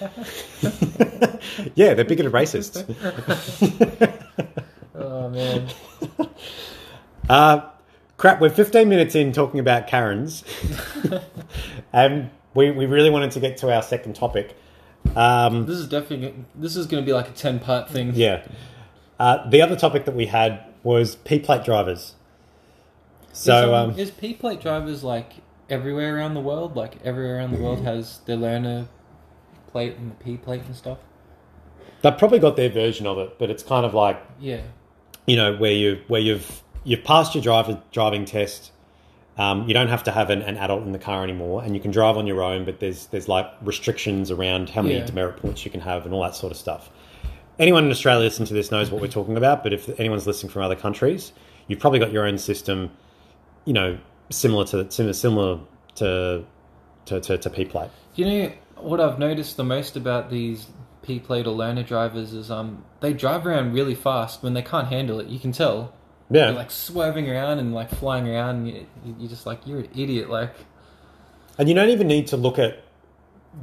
yeah, 1.74 1.94
they're 1.94 2.04
bigoted 2.04 2.32
racists. 2.32 2.84
Oh 5.02 5.30
man. 5.30 5.66
Uh, 7.28 7.70
crap, 8.18 8.38
we're 8.40 8.50
15 8.50 8.86
minutes 8.86 9.14
in 9.14 9.32
talking 9.32 9.58
about 9.60 9.86
Karens. 9.86 10.44
and 11.92 12.28
we, 12.54 12.70
we 12.70 12.84
really 12.84 13.08
wanted 13.08 13.30
to 13.30 13.40
get 13.40 13.56
to 13.58 13.72
our 13.74 13.80
second 13.82 14.14
topic. 14.14 14.54
Um, 15.16 15.64
This 15.64 15.78
is 15.78 15.88
definitely 15.88 16.34
this 16.54 16.76
is 16.76 16.86
going 16.86 17.02
to 17.02 17.06
be 17.06 17.14
like 17.14 17.28
a 17.28 17.32
ten 17.32 17.60
part 17.60 17.88
thing. 17.88 18.12
yeah. 18.14 18.46
Uh, 19.18 19.48
the 19.48 19.62
other 19.62 19.74
topic 19.76 20.04
that 20.04 20.14
we 20.14 20.26
had 20.26 20.62
was 20.82 21.16
P 21.16 21.38
plate 21.38 21.64
drivers. 21.64 22.14
So, 23.32 23.56
is, 23.56 23.64
um, 23.64 23.90
um, 23.90 23.98
is 23.98 24.10
P 24.10 24.34
plate 24.34 24.60
drivers 24.60 25.04
like 25.04 25.32
everywhere 25.68 26.16
around 26.16 26.34
the 26.34 26.40
world? 26.40 26.76
Like 26.76 26.96
everywhere 27.04 27.36
around 27.36 27.52
the 27.52 27.62
world 27.62 27.82
has 27.84 28.18
the 28.26 28.36
learner 28.36 28.88
plate 29.70 29.96
and 29.96 30.10
the 30.10 30.16
P 30.16 30.36
plate 30.36 30.62
and 30.66 30.74
stuff. 30.74 30.98
they've 32.02 32.16
probably 32.18 32.38
got 32.38 32.56
their 32.56 32.70
version 32.70 33.06
of 33.06 33.18
it, 33.18 33.38
but 33.38 33.50
it's 33.50 33.62
kind 33.62 33.84
of 33.86 33.94
like 33.94 34.20
Yeah. 34.40 34.62
you 35.26 35.36
know 35.36 35.54
where 35.56 35.72
you 35.72 36.00
where 36.08 36.20
you've 36.20 36.62
you've 36.82 37.04
passed 37.04 37.34
your 37.34 37.42
driver 37.42 37.80
driving 37.92 38.24
test. 38.24 38.72
Um, 39.38 39.66
you 39.68 39.72
don't 39.74 39.88
have 39.88 40.02
to 40.04 40.10
have 40.10 40.28
an, 40.28 40.42
an 40.42 40.56
adult 40.58 40.82
in 40.82 40.92
the 40.92 40.98
car 40.98 41.22
anymore, 41.22 41.62
and 41.62 41.74
you 41.74 41.80
can 41.80 41.90
drive 41.92 42.16
on 42.18 42.26
your 42.26 42.42
own. 42.42 42.64
But 42.64 42.80
there's 42.80 43.06
there's 43.06 43.28
like 43.28 43.46
restrictions 43.62 44.30
around 44.30 44.70
how 44.70 44.82
many 44.82 44.96
Yeah. 44.96 45.04
demerit 45.06 45.36
points 45.36 45.64
you 45.64 45.70
can 45.70 45.80
have 45.82 46.04
and 46.04 46.12
all 46.12 46.22
that 46.22 46.34
sort 46.34 46.50
of 46.50 46.58
stuff. 46.58 46.90
Anyone 47.58 47.84
in 47.84 47.90
Australia 47.90 48.24
listening 48.24 48.46
to 48.48 48.54
this 48.54 48.70
knows 48.70 48.90
what 48.90 49.00
we're 49.00 49.08
talking 49.08 49.36
about. 49.36 49.62
But 49.62 49.72
if 49.72 49.88
anyone's 50.00 50.26
listening 50.26 50.50
from 50.50 50.62
other 50.62 50.76
countries, 50.76 51.32
you've 51.66 51.78
probably 51.78 51.98
got 51.98 52.12
your 52.12 52.26
own 52.26 52.38
system. 52.38 52.90
You 53.64 53.72
know, 53.74 53.98
similar 54.30 54.64
to 54.66 54.90
similar 54.90 55.12
similar 55.12 55.60
to 55.96 56.44
to 57.06 57.20
to, 57.20 57.38
to 57.38 57.50
P 57.50 57.64
plate. 57.64 57.90
You 58.14 58.24
know 58.24 58.52
what 58.76 59.00
I've 59.00 59.18
noticed 59.18 59.56
the 59.56 59.64
most 59.64 59.96
about 59.96 60.30
these 60.30 60.66
P 61.02 61.18
plate 61.18 61.46
or 61.46 61.50
learner 61.50 61.82
drivers 61.82 62.32
is 62.32 62.50
um 62.50 62.84
they 63.00 63.12
drive 63.12 63.46
around 63.46 63.72
really 63.72 63.94
fast 63.94 64.42
when 64.42 64.54
they 64.54 64.62
can't 64.62 64.88
handle 64.88 65.20
it. 65.20 65.28
You 65.28 65.38
can 65.38 65.52
tell. 65.52 65.94
Yeah, 66.32 66.46
They're 66.46 66.54
like 66.54 66.70
swerving 66.70 67.28
around 67.28 67.58
and 67.58 67.74
like 67.74 67.90
flying 67.90 68.28
around. 68.28 68.56
And 68.56 68.68
you, 68.68 68.86
you're 69.18 69.28
just 69.28 69.46
like 69.46 69.66
you're 69.66 69.80
an 69.80 69.90
idiot. 69.96 70.30
Like 70.30 70.54
And 71.58 71.68
you 71.68 71.74
don't 71.74 71.88
even 71.88 72.06
need 72.06 72.28
to 72.28 72.36
look 72.36 72.58
at 72.58 72.84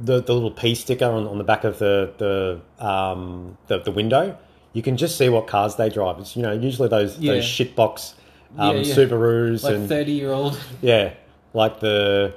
the, 0.00 0.20
the 0.22 0.32
little 0.34 0.50
P 0.50 0.74
sticker 0.74 1.06
on, 1.06 1.26
on 1.26 1.38
the 1.38 1.44
back 1.44 1.64
of 1.64 1.78
the 1.78 2.12
the, 2.18 2.84
um, 2.84 3.56
the 3.68 3.78
the 3.80 3.90
window. 3.92 4.36
You 4.74 4.82
can 4.82 4.96
just 4.96 5.16
see 5.16 5.28
what 5.28 5.46
cars 5.46 5.76
they 5.76 5.88
drive. 5.88 6.18
It's 6.18 6.36
you 6.36 6.42
know 6.42 6.52
usually 6.52 6.88
those 6.88 7.18
Yeah. 7.18 7.34
those 7.34 7.44
shitbox 7.44 8.14
um, 8.58 8.76
Yeah, 8.76 8.82
yeah. 8.82 8.94
Subarus 8.94 9.62
like 9.64 9.74
and 9.74 9.88
thirty 9.88 10.12
year 10.12 10.30
old. 10.32 10.58
yeah, 10.82 11.14
like 11.54 11.80
the 11.80 12.34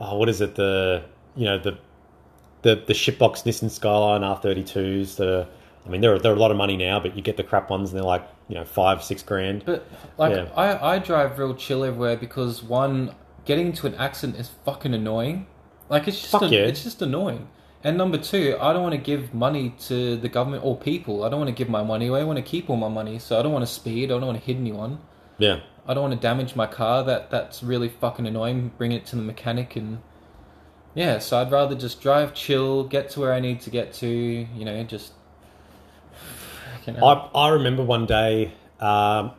oh, 0.00 0.16
what 0.18 0.28
is 0.28 0.40
it 0.40 0.56
the 0.56 1.02
you 1.36 1.44
know 1.44 1.58
the 1.58 1.78
the 2.62 2.74
the 2.74 2.92
shitbox 2.92 3.44
Nissan 3.44 3.70
Skyline 3.70 4.22
R32s 4.22 5.16
that 5.16 5.28
are. 5.28 5.46
I 5.86 5.88
mean, 5.88 6.02
they're 6.02 6.18
they're 6.18 6.34
a 6.34 6.38
lot 6.38 6.50
of 6.50 6.58
money 6.58 6.76
now, 6.76 7.00
but 7.00 7.16
you 7.16 7.22
get 7.22 7.38
the 7.38 7.42
crap 7.42 7.70
ones 7.70 7.90
and 7.90 7.96
they're 7.96 8.04
like 8.04 8.28
you 8.48 8.54
know 8.54 8.64
five 8.66 9.02
six 9.02 9.22
grand. 9.22 9.64
But 9.64 9.86
like 10.18 10.34
Yeah. 10.36 10.48
I, 10.54 10.96
I 10.96 10.98
drive 10.98 11.38
real 11.38 11.54
chill 11.54 11.84
everywhere 11.84 12.16
because 12.18 12.62
one, 12.62 13.14
getting 13.46 13.68
into 13.68 13.86
an 13.86 13.94
accident 13.94 14.38
is 14.38 14.50
fucking 14.66 14.92
annoying. 14.92 15.46
Like 15.90 16.08
it's 16.08 16.18
just 16.18 16.32
Fuck 16.32 16.42
an- 16.42 16.52
yeah. 16.52 16.60
it's 16.60 16.82
just 16.82 17.02
annoying. 17.02 17.48
And 17.84 17.98
number 17.98 18.16
two, 18.16 18.56
I 18.60 18.72
don't 18.72 18.82
want 18.82 18.94
to 18.94 19.00
give 19.00 19.34
money 19.34 19.74
to 19.86 20.16
the 20.16 20.28
government 20.28 20.64
or 20.64 20.76
people. 20.76 21.24
I 21.24 21.28
don't 21.28 21.40
want 21.40 21.48
to 21.48 21.54
give 21.54 21.68
my 21.68 21.82
money 21.82 22.06
away. 22.08 22.20
I 22.20 22.24
want 22.24 22.36
to 22.38 22.42
keep 22.42 22.70
all 22.70 22.76
my 22.76 22.88
money. 22.88 23.18
So 23.18 23.38
I 23.38 23.42
don't 23.42 23.52
want 23.52 23.66
to 23.66 23.72
speed. 23.72 24.04
I 24.12 24.18
don't 24.18 24.26
want 24.26 24.38
to 24.38 24.44
hit 24.44 24.56
anyone. 24.56 25.00
Yeah, 25.38 25.60
I 25.86 25.94
don't 25.94 26.02
want 26.08 26.14
to 26.14 26.20
damage 26.20 26.56
my 26.56 26.66
car. 26.66 27.02
That 27.04 27.30
that's 27.30 27.62
really 27.62 27.88
fucking 27.88 28.26
annoying. 28.26 28.72
Bring 28.78 28.92
it 28.92 29.04
to 29.06 29.16
the 29.16 29.22
mechanic 29.22 29.76
and 29.76 29.98
yeah. 30.94 31.18
So 31.18 31.38
I'd 31.40 31.50
rather 31.50 31.74
just 31.74 32.00
drive 32.00 32.34
chill, 32.34 32.84
get 32.84 33.10
to 33.10 33.20
where 33.20 33.32
I 33.32 33.40
need 33.40 33.60
to 33.62 33.70
get 33.70 33.92
to. 33.94 34.08
You 34.08 34.64
know, 34.64 34.82
just. 34.84 35.12
I, 36.86 37.28
I 37.34 37.48
remember 37.50 37.82
one 37.84 38.06
day 38.06 38.52
um, 38.80 39.32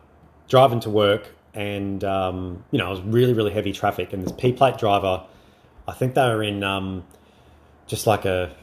driving 0.48 0.80
to 0.80 0.90
work 0.90 1.28
and, 1.54 2.02
um, 2.04 2.64
you 2.70 2.78
know, 2.78 2.86
it 2.86 2.90
was 2.90 3.00
really, 3.02 3.34
really 3.34 3.52
heavy 3.52 3.72
traffic. 3.72 4.12
And 4.12 4.22
this 4.22 4.32
P 4.32 4.52
plate 4.52 4.78
driver, 4.78 5.24
I 5.86 5.92
think 5.92 6.14
they 6.14 6.22
were 6.22 6.42
in 6.42 6.62
um, 6.62 7.04
just 7.86 8.06
like 8.06 8.24
a, 8.24 8.54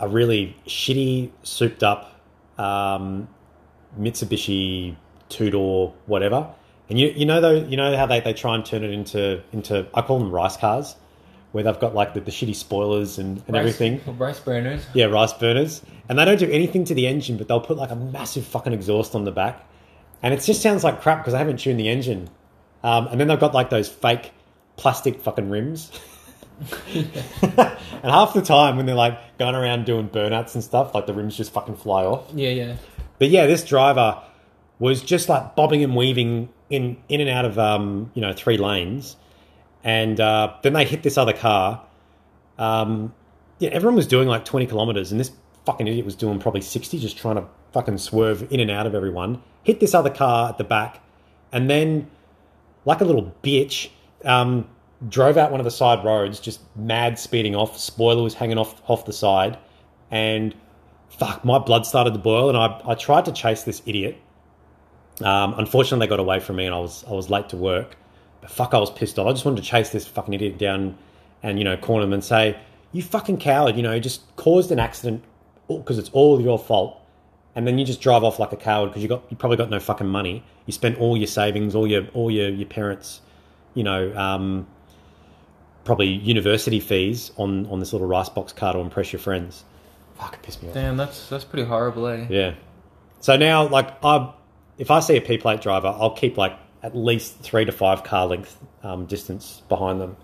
a 0.00 0.08
really 0.08 0.56
shitty, 0.66 1.30
souped 1.42 1.82
up 1.82 2.20
um, 2.58 3.28
Mitsubishi 3.98 4.96
two 5.28 5.50
door, 5.50 5.94
whatever. 6.06 6.48
And 6.88 6.98
you, 6.98 7.08
you 7.08 7.24
know 7.26 7.40
though 7.40 7.54
you 7.54 7.76
know 7.76 7.96
how 7.96 8.06
they, 8.06 8.20
they 8.20 8.32
try 8.34 8.54
and 8.54 8.64
turn 8.64 8.84
it 8.84 8.90
into 8.90 9.42
into 9.52 9.86
I 9.94 10.02
call 10.02 10.18
them 10.18 10.30
rice 10.30 10.56
cars, 10.56 10.94
where 11.52 11.64
they've 11.64 11.78
got 11.78 11.94
like 11.94 12.14
the, 12.14 12.20
the 12.20 12.30
shitty 12.30 12.54
spoilers 12.54 13.18
and, 13.18 13.38
and 13.46 13.54
Rice- 13.56 13.60
everything. 13.80 14.18
Rice 14.18 14.40
burners. 14.40 14.86
Yeah, 14.94 15.06
rice 15.06 15.32
burners. 15.32 15.82
And 16.08 16.18
they 16.18 16.24
don't 16.24 16.38
do 16.38 16.50
anything 16.50 16.84
to 16.84 16.94
the 16.94 17.06
engine, 17.06 17.36
but 17.36 17.48
they'll 17.48 17.60
put 17.60 17.76
like 17.76 17.90
a 17.90 17.96
massive 17.96 18.46
fucking 18.46 18.72
exhaust 18.72 19.14
on 19.14 19.24
the 19.24 19.32
back. 19.32 19.66
And 20.22 20.34
it 20.34 20.42
just 20.42 20.62
sounds 20.62 20.84
like 20.84 21.00
crap 21.00 21.18
because 21.18 21.34
I 21.34 21.38
haven't 21.38 21.58
tuned 21.58 21.80
the 21.80 21.88
engine. 21.88 22.28
Um, 22.82 23.06
and 23.08 23.20
then 23.20 23.28
they've 23.28 23.40
got 23.40 23.54
like 23.54 23.70
those 23.70 23.88
fake 23.88 24.32
plastic 24.76 25.20
fucking 25.20 25.50
rims. 25.50 25.90
and 26.94 28.10
half 28.10 28.34
the 28.34 28.42
time 28.42 28.76
when 28.76 28.86
they're 28.86 28.94
like 28.94 29.38
going 29.38 29.54
around 29.54 29.86
doing 29.86 30.08
burnouts 30.08 30.54
and 30.54 30.62
stuff, 30.62 30.94
like 30.94 31.06
the 31.06 31.14
rims 31.14 31.36
just 31.36 31.52
fucking 31.52 31.76
fly 31.76 32.04
off. 32.04 32.30
Yeah, 32.34 32.50
yeah. 32.50 32.76
But 33.18 33.28
yeah, 33.30 33.46
this 33.46 33.64
driver 33.64 34.20
was 34.78 35.02
just 35.02 35.28
like 35.28 35.54
bobbing 35.54 35.84
and 35.84 35.94
weaving 35.94 36.48
in 36.70 36.96
in 37.08 37.20
and 37.20 37.30
out 37.30 37.44
of 37.44 37.58
um, 37.58 38.10
you 38.14 38.20
know 38.22 38.32
three 38.32 38.56
lanes, 38.56 39.16
and 39.84 40.18
uh, 40.18 40.54
then 40.62 40.72
they 40.72 40.84
hit 40.84 41.02
this 41.02 41.16
other 41.16 41.32
car. 41.32 41.82
Um, 42.58 43.14
yeah, 43.58 43.70
everyone 43.70 43.96
was 43.96 44.06
doing 44.06 44.28
like 44.28 44.44
twenty 44.44 44.66
kilometers, 44.66 45.12
and 45.12 45.20
this 45.20 45.30
fucking 45.64 45.86
idiot 45.86 46.04
was 46.04 46.16
doing 46.16 46.38
probably 46.38 46.62
sixty, 46.62 46.98
just 46.98 47.16
trying 47.16 47.36
to 47.36 47.44
fucking 47.72 47.98
swerve 47.98 48.50
in 48.52 48.60
and 48.60 48.70
out 48.70 48.86
of 48.86 48.94
everyone. 48.94 49.42
Hit 49.62 49.78
this 49.80 49.94
other 49.94 50.10
car 50.10 50.48
at 50.48 50.58
the 50.58 50.64
back, 50.64 51.00
and 51.52 51.70
then 51.70 52.10
like 52.84 53.00
a 53.00 53.04
little 53.04 53.32
bitch, 53.42 53.90
um, 54.24 54.68
drove 55.08 55.36
out 55.36 55.50
one 55.50 55.60
of 55.60 55.64
the 55.64 55.70
side 55.70 56.04
roads, 56.04 56.40
just 56.40 56.60
mad 56.76 57.18
speeding 57.18 57.54
off. 57.56 57.78
Spoiler 57.78 58.22
was 58.22 58.34
hanging 58.34 58.58
off 58.58 58.80
off 58.88 59.04
the 59.04 59.12
side, 59.12 59.58
and 60.10 60.54
fuck, 61.08 61.44
my 61.44 61.58
blood 61.58 61.86
started 61.86 62.12
to 62.12 62.18
boil, 62.18 62.48
and 62.48 62.58
I, 62.58 62.80
I 62.86 62.94
tried 62.94 63.24
to 63.26 63.32
chase 63.32 63.62
this 63.64 63.82
idiot. 63.86 64.18
Um, 65.22 65.54
unfortunately, 65.58 66.06
they 66.06 66.10
got 66.10 66.20
away 66.20 66.40
from 66.40 66.56
me, 66.56 66.66
and 66.66 66.74
I 66.74 66.78
was 66.78 67.04
I 67.04 67.12
was 67.12 67.30
late 67.30 67.48
to 67.50 67.56
work. 67.56 67.96
But 68.40 68.50
fuck, 68.50 68.74
I 68.74 68.78
was 68.78 68.90
pissed 68.90 69.18
off. 69.18 69.26
I 69.26 69.32
just 69.32 69.44
wanted 69.44 69.62
to 69.62 69.68
chase 69.68 69.90
this 69.90 70.06
fucking 70.06 70.34
idiot 70.34 70.58
down, 70.58 70.96
and 71.42 71.58
you 71.58 71.64
know, 71.64 71.76
corner 71.76 72.04
him 72.04 72.12
and 72.12 72.24
say, 72.24 72.58
"You 72.92 73.02
fucking 73.02 73.38
coward! 73.38 73.76
You 73.76 73.82
know, 73.82 73.92
you 73.92 74.00
just 74.00 74.34
caused 74.36 74.70
an 74.72 74.78
accident 74.78 75.22
because 75.68 75.98
it's 75.98 76.10
all 76.10 76.40
your 76.40 76.58
fault." 76.58 76.98
And 77.54 77.66
then 77.66 77.78
you 77.78 77.84
just 77.84 78.00
drive 78.00 78.24
off 78.24 78.38
like 78.38 78.52
a 78.52 78.56
coward 78.56 78.88
because 78.88 79.02
you 79.02 79.10
got 79.10 79.24
you 79.28 79.36
probably 79.36 79.58
got 79.58 79.68
no 79.68 79.78
fucking 79.78 80.06
money. 80.06 80.42
You 80.64 80.72
spent 80.72 80.98
all 80.98 81.18
your 81.18 81.26
savings, 81.26 81.74
all 81.74 81.86
your 81.86 82.06
all 82.14 82.30
your 82.30 82.48
your 82.48 82.68
parents, 82.68 83.20
you 83.74 83.84
know, 83.84 84.16
um, 84.16 84.66
probably 85.84 86.08
university 86.08 86.80
fees 86.80 87.32
on 87.36 87.66
on 87.66 87.80
this 87.80 87.92
little 87.92 88.06
rice 88.06 88.28
box 88.28 88.52
car 88.52 88.72
to 88.72 88.78
impress 88.78 89.12
your 89.12 89.20
friends. 89.20 89.64
Fuck, 90.18 90.34
it 90.34 90.42
pissed 90.42 90.62
me 90.62 90.68
off. 90.68 90.74
Damn, 90.74 90.96
that's 90.96 91.28
that's 91.28 91.44
pretty 91.44 91.66
horrible, 91.66 92.06
eh? 92.06 92.26
Yeah. 92.28 92.54
So 93.20 93.36
now, 93.36 93.68
like, 93.68 94.04
I 94.04 94.32
if 94.78 94.90
I 94.90 95.00
see 95.00 95.16
a 95.16 95.20
P 95.20 95.38
plate 95.38 95.60
driver, 95.60 95.88
I'll 95.88 96.14
keep 96.14 96.36
like 96.36 96.58
at 96.82 96.96
least 96.96 97.38
three 97.40 97.64
to 97.64 97.72
five 97.72 98.04
car 98.04 98.26
length 98.26 98.58
um, 98.82 99.06
distance 99.06 99.62
behind 99.68 100.00
them. 100.00 100.16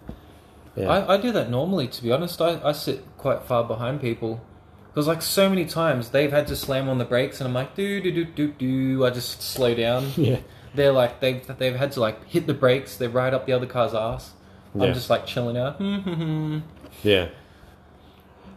Yeah. 0.77 0.89
I, 0.89 1.15
I 1.15 1.17
do 1.17 1.33
that 1.33 1.51
normally, 1.51 1.89
to 1.89 2.03
be 2.03 2.13
honest. 2.13 2.41
I, 2.41 2.61
I 2.63 2.73
sit 2.73 3.05
quite 3.17 3.43
far 3.45 3.65
behind 3.65 4.01
people. 4.01 4.41
Because, 4.89 5.07
like, 5.07 5.23
so 5.23 5.49
many 5.49 5.65
times 5.65 6.11
they've 6.11 6.31
had 6.31 6.47
to 6.49 6.57
slam 6.57 6.89
on 6.89 6.99
the 6.99 7.05
brakes, 7.05 7.41
and 7.41 7.47
I'm 7.47 7.55
like, 7.55 7.75
do, 7.75 8.01
do, 8.01 8.11
do, 8.11 8.25
do, 8.25 8.49
do. 8.49 9.05
I 9.05 9.11
just 9.11 9.43
slow 9.43 9.75
down. 9.75 10.11
yeah. 10.17 10.41
They're 10.75 10.93
like, 10.93 11.21
they've, 11.21 11.45
they've 11.59 11.77
had 11.77 11.93
to, 11.93 12.01
like, 12.01 12.27
hit 12.27 12.47
the 12.47 12.55
brakes, 12.55 12.97
they 12.97 13.07
ride 13.07 13.35
up 13.35 13.47
the 13.47 13.53
other 13.53 13.67
car's 13.67 13.95
ass. 13.95 14.33
Yeah. 14.81 14.89
I'm 14.89 14.95
just, 14.95 15.11
like, 15.11 15.27
chilling 15.27 15.57
out. 15.57 15.81
Yeah, 17.03 17.29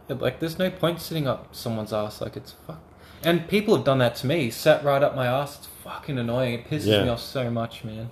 Yeah. 0.10 0.15
like, 0.19 0.39
there's 0.39 0.57
no 0.60 0.69
point 0.69 0.99
sitting 1.01 1.27
up 1.27 1.53
someone's 1.55 1.93
ass. 1.93 2.21
Like, 2.21 2.36
it's 2.38 2.53
fuck. 2.67 2.79
And 3.23 3.47
people 3.47 3.75
have 3.75 3.86
done 3.86 3.99
that 3.99 4.15
to 4.17 4.27
me. 4.27 4.49
Sat 4.49 4.84
right 4.84 5.01
up 5.03 5.15
my 5.15 5.27
ass. 5.27 5.57
It's 5.60 5.67
fucking 5.84 6.17
annoying. 6.17 6.55
It 6.55 6.67
pisses 6.67 6.88
Yeah. 6.88 7.03
me 7.03 7.10
off 7.10 7.19
so 7.21 7.51
much, 7.51 7.84
man. 7.84 8.10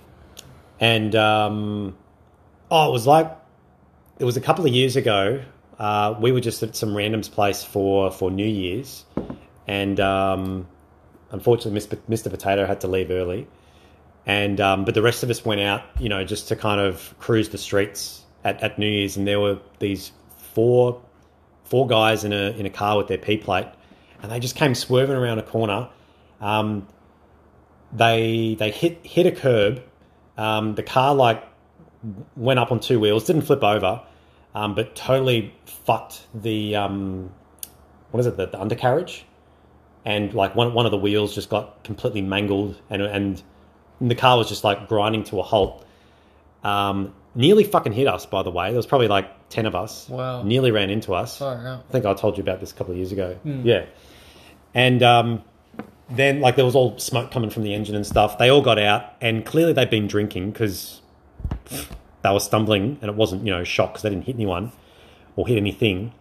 And 0.79 1.15
um, 1.15 1.97
oh, 2.69 2.89
it 2.89 2.91
was 2.91 3.07
like 3.07 3.35
it 4.19 4.23
was 4.25 4.37
a 4.37 4.41
couple 4.41 4.65
of 4.65 4.71
years 4.73 4.95
ago. 4.95 5.41
Uh, 5.79 6.13
we 6.21 6.31
were 6.31 6.39
just 6.41 6.61
at 6.61 6.75
some 6.75 6.95
random's 6.95 7.27
place 7.27 7.63
for 7.63 8.11
for 8.11 8.29
New 8.29 8.45
Year's, 8.47 9.03
and 9.67 9.99
um, 9.99 10.67
unfortunately. 11.31 11.79
Mr. 12.07 12.29
Potato 12.29 12.65
had 12.65 12.79
to 12.81 12.87
leave 12.87 13.09
early. 13.11 13.47
And 14.29 14.61
um, 14.61 14.85
but 14.85 14.93
the 14.93 15.01
rest 15.01 15.23
of 15.23 15.31
us 15.31 15.43
went 15.43 15.59
out, 15.59 15.81
you 15.99 16.07
know, 16.07 16.23
just 16.23 16.49
to 16.49 16.55
kind 16.55 16.79
of 16.79 17.15
cruise 17.17 17.49
the 17.49 17.57
streets 17.57 18.25
at, 18.43 18.61
at 18.61 18.77
New 18.77 18.85
Year's, 18.85 19.17
and 19.17 19.25
there 19.25 19.39
were 19.39 19.57
these 19.79 20.11
four 20.53 21.01
four 21.63 21.87
guys 21.87 22.23
in 22.23 22.31
a 22.31 22.51
in 22.51 22.67
a 22.67 22.69
car 22.69 22.95
with 22.95 23.07
their 23.07 23.17
P 23.17 23.37
plate, 23.37 23.65
and 24.21 24.31
they 24.31 24.39
just 24.39 24.55
came 24.55 24.75
swerving 24.75 25.15
around 25.15 25.39
a 25.39 25.43
corner. 25.43 25.89
Um, 26.41 26.87
they 27.91 28.55
they 28.59 28.69
hit 28.69 29.03
hit 29.03 29.25
a 29.25 29.31
curb. 29.31 29.81
Um, 30.37 30.75
the 30.75 30.83
car 30.83 31.15
like 31.15 31.43
went 32.35 32.59
up 32.59 32.71
on 32.71 32.79
two 32.81 32.99
wheels, 32.99 33.25
didn't 33.25 33.41
flip 33.41 33.63
over, 33.63 34.03
um, 34.53 34.75
but 34.75 34.95
totally 34.95 35.55
fucked 35.65 36.27
the 36.35 36.75
um, 36.75 37.31
what 38.11 38.19
is 38.19 38.27
it 38.27 38.37
the, 38.37 38.45
the 38.45 38.61
undercarriage, 38.61 39.25
and 40.05 40.35
like 40.35 40.53
one 40.53 40.75
one 40.75 40.85
of 40.85 40.91
the 40.91 40.99
wheels 40.99 41.33
just 41.33 41.49
got 41.49 41.83
completely 41.83 42.21
mangled, 42.21 42.79
and 42.91 43.01
and 43.01 43.41
the 44.01 44.15
car 44.15 44.37
was 44.37 44.47
just 44.47 44.63
like 44.63 44.87
grinding 44.87 45.23
to 45.25 45.39
a 45.39 45.43
halt. 45.43 45.85
Um, 46.63 47.13
nearly 47.35 47.63
fucking 47.63 47.93
hit 47.93 48.07
us, 48.07 48.25
by 48.25 48.43
the 48.43 48.51
way. 48.51 48.69
There 48.69 48.77
was 48.77 48.85
probably 48.85 49.07
like 49.07 49.49
ten 49.49 49.65
of 49.65 49.75
us. 49.75 50.07
Wow. 50.09 50.43
Nearly 50.43 50.71
ran 50.71 50.89
into 50.89 51.13
us. 51.13 51.37
Far 51.37 51.67
out. 51.67 51.85
I 51.87 51.91
think 51.91 52.05
I 52.05 52.13
told 52.13 52.37
you 52.37 52.43
about 52.43 52.59
this 52.59 52.71
a 52.71 52.75
couple 52.75 52.91
of 52.91 52.97
years 52.97 53.11
ago. 53.11 53.37
Yeah. 53.43 53.85
And 54.73 55.01
um, 55.01 55.43
then, 56.09 56.41
like, 56.41 56.55
there 56.55 56.65
was 56.65 56.75
all 56.75 56.97
smoke 56.99 57.31
coming 57.31 57.49
from 57.49 57.63
the 57.63 57.73
engine 57.73 57.95
and 57.95 58.05
stuff. 58.05 58.37
They 58.37 58.49
all 58.49 58.61
got 58.61 58.79
out, 58.79 59.13
and 59.21 59.45
clearly 59.45 59.73
they'd 59.73 59.89
been 59.89 60.07
drinking 60.07 60.51
because 60.51 61.01
they 62.21 62.31
were 62.31 62.39
stumbling, 62.39 62.97
and 63.01 63.09
it 63.09 63.15
wasn't, 63.15 63.45
you 63.45 63.51
know, 63.51 63.63
shock 63.63 63.93
because 63.93 64.03
they 64.03 64.09
didn't 64.09 64.25
hit 64.25 64.35
anyone 64.35 64.71
or 65.35 65.47
hit 65.47 65.57
anything. 65.57 66.13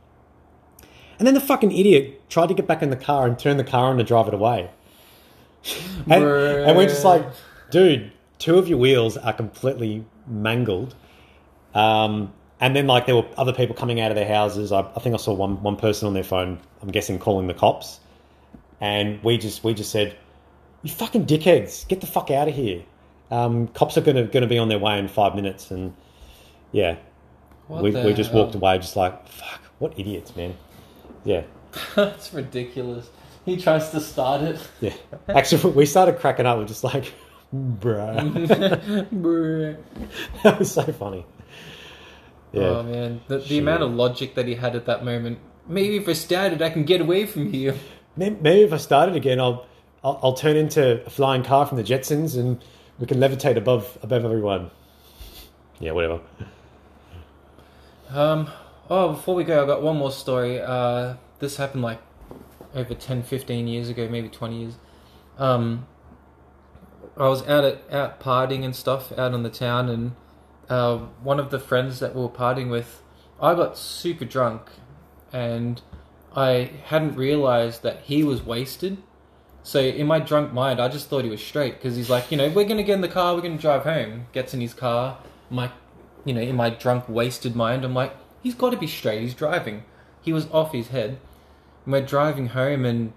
And 1.19 1.27
then 1.27 1.35
the 1.35 1.41
fucking 1.41 1.73
idiot 1.73 2.29
tried 2.31 2.49
to 2.49 2.55
get 2.55 2.67
back 2.67 2.83
in 2.83 2.91
the 2.91 2.97
car 2.97 3.27
and 3.27 3.39
turn 3.39 3.57
the 3.57 3.65
car 3.65 3.91
on 3.91 3.99
to 3.99 4.05
drive 4.05 4.29
it 4.29 4.35
away. 4.35 4.71
and, 6.07 6.25
and 6.25 6.77
we're 6.77 6.87
just 6.87 7.05
like, 7.05 7.27
dude, 7.71 8.13
two 8.39 8.59
of 8.59 8.69
your 8.69 8.79
wheels 8.79 9.17
are 9.17 9.33
completely 9.33 10.05
mangled. 10.27 10.95
Um, 11.75 12.33
and 12.61 12.75
then 12.75 12.87
like 12.87 13.07
there 13.07 13.15
were 13.17 13.27
other 13.37 13.53
people 13.53 13.75
coming 13.77 14.01
out 14.01 14.11
of 14.11 14.17
their 14.17 14.27
houses. 14.29 14.73
I, 14.73 14.81
I 14.81 15.01
think 15.01 15.15
I 15.15 15.19
saw 15.19 15.33
one 15.33 15.63
one 15.63 15.77
person 15.77 16.09
on 16.09 16.15
their 16.15 16.25
phone. 16.25 16.59
I'm 16.83 16.89
guessing 16.89 17.19
calling 17.19 17.47
the 17.47 17.55
cops. 17.55 18.01
And 18.81 19.23
we 19.23 19.39
just 19.39 19.63
we 19.65 19.75
just 19.75 19.91
said, 19.91 20.17
"You 20.83 20.91
fucking 20.91 21.27
dickheads, 21.27 21.87
get 21.89 22.01
the 22.01 22.07
fuck 22.07 22.31
out 22.31 22.49
of 22.49 22.55
here." 22.55 22.83
Um, 23.31 23.69
cops 23.69 23.97
are 23.99 24.01
gonna 24.01 24.25
gonna 24.25 24.47
be 24.47 24.59
on 24.59 24.69
their 24.69 24.79
way 24.79 24.99
in 24.99 25.07
five 25.09 25.35
minutes, 25.35 25.71
and 25.71 25.95
yeah, 26.73 26.97
What 27.67 27.83
we 27.83 27.91
we 27.91 28.15
just 28.15 28.31
hell? 28.31 28.45
walked 28.45 28.55
away, 28.55 28.79
just 28.79 28.97
like 28.97 29.27
fuck, 29.29 29.61
what 29.79 29.99
idiots, 29.99 30.35
man. 30.35 30.57
Yeah, 31.25 31.43
That's 31.95 32.33
ridiculous. 32.33 33.11
He 33.45 33.57
tries 33.57 33.91
to 33.91 34.01
start 34.01 34.43
it. 34.43 34.61
yeah. 34.81 34.93
Actually, 35.29 35.73
we 35.75 35.87
started 35.87 36.19
cracking 36.19 36.47
up. 36.47 36.59
We're 36.59 36.65
just 36.67 36.85
like, 36.85 37.13
bruh, 37.55 39.11
Brr. 39.13 39.77
that 40.43 40.59
was 40.59 40.73
so 40.73 40.83
funny. 40.93 41.25
Yeah. 42.53 42.63
Oh 42.63 42.83
man, 42.83 43.21
the, 43.29 43.39
the 43.39 43.45
Shit. 43.45 43.59
amount 43.63 43.83
of 43.83 43.93
logic 43.93 44.35
that 44.35 44.47
he 44.47 44.55
had 44.55 44.75
at 44.75 44.87
that 44.87 45.05
moment. 45.05 45.39
Maybe 45.67 45.97
if 45.97 46.09
I 46.09 46.15
started, 46.15 46.63
I 46.63 46.71
can 46.71 46.85
get 46.85 47.01
away 47.01 47.27
from 47.27 47.53
here. 47.53 47.75
Maybe 48.17 48.63
if 48.63 48.73
I 48.73 48.79
started 48.79 49.15
again, 49.17 49.39
I'll, 49.39 49.67
I'll 50.03 50.19
I'll 50.23 50.33
turn 50.33 50.57
into 50.57 51.05
a 51.05 51.11
flying 51.11 51.43
car 51.43 51.67
from 51.67 51.77
the 51.77 51.85
Jetsons, 51.85 52.39
and 52.39 52.63
we 52.99 53.07
can 53.07 53.19
levitate 53.19 53.57
above 53.57 53.99
above 54.03 54.25
everyone. 54.25 54.71
Yeah, 55.79 55.93
whatever. 55.93 56.21
Um, 58.11 58.51
oh, 58.91 59.13
before 59.13 59.35
we 59.35 59.45
go, 59.45 59.61
I've 59.61 59.69
got 59.69 59.83
one 59.83 59.97
more 59.97 60.11
story. 60.11 60.61
Uh, 60.61 61.15
this 61.39 61.57
happened 61.57 61.83
like 61.83 62.01
over 62.75 62.95
10, 62.95 63.23
15 63.23 63.69
years 63.69 63.89
ago, 63.89 64.09
maybe 64.09 64.29
20 64.29 64.61
years. 64.61 64.75
Um, 65.39 65.87
I 67.19 67.29
was 67.29 67.47
out 67.49 67.65
at 67.65 67.83
out 67.93 68.21
partying 68.21 68.65
and 68.65 68.75
stuff 68.75 69.13
out 69.19 69.35
on 69.35 69.43
the 69.43 69.51
town, 69.51 69.89
and 69.89 70.13
uh, 70.69 70.99
one 71.23 71.41
of 71.41 71.51
the 71.51 71.59
friends 71.59 71.99
that 72.01 72.15
we 72.15 72.23
were 72.23 72.29
partying 72.29 72.71
with, 72.71 73.03
I 73.41 73.55
got 73.55 73.77
super 73.77 74.25
drunk, 74.25 74.71
and 75.33 75.83
I 76.37 76.71
hadn't 76.85 77.17
realized 77.17 77.83
that 77.83 78.03
he 78.03 78.23
was 78.23 78.43
wasted. 78.43 78.99
So 79.63 79.81
in 79.81 80.07
my 80.07 80.21
drunk 80.21 80.53
mind, 80.53 80.81
I 80.81 80.89
just 80.89 81.09
thought 81.09 81.25
he 81.25 81.31
was 81.31 81.45
straight 81.45 81.75
because 81.75 81.97
he's 81.97 82.09
like, 82.09 82.31
you 82.31 82.37
know, 82.37 82.49
we're 82.49 82.65
gonna 82.65 82.85
get 82.85 82.95
in 82.95 83.01
the 83.01 83.09
car, 83.09 83.35
we're 83.35 83.43
gonna 83.43 83.59
drive 83.59 83.83
home. 83.83 84.27
Gets 84.33 84.55
in 84.55 84.61
his 84.61 84.73
car, 84.73 85.19
my, 85.51 85.71
you 86.25 86.33
know, 86.33 86.41
in 86.41 86.57
my 86.57 86.71
drunk, 86.71 87.09
wasted 87.09 87.57
mind, 87.57 87.85
I'm 87.85 87.95
like, 87.95 88.15
he's 88.43 88.55
got 88.55 88.71
to 88.71 88.77
be 88.77 88.87
straight. 88.87 89.23
He's 89.23 89.35
driving. 89.35 89.85
He 90.23 90.33
was 90.33 90.47
off 90.51 90.73
his 90.73 90.89
head. 90.89 91.19
And 91.85 91.93
we're 91.93 92.07
driving 92.07 92.49
home, 92.49 92.85
and 92.85 93.13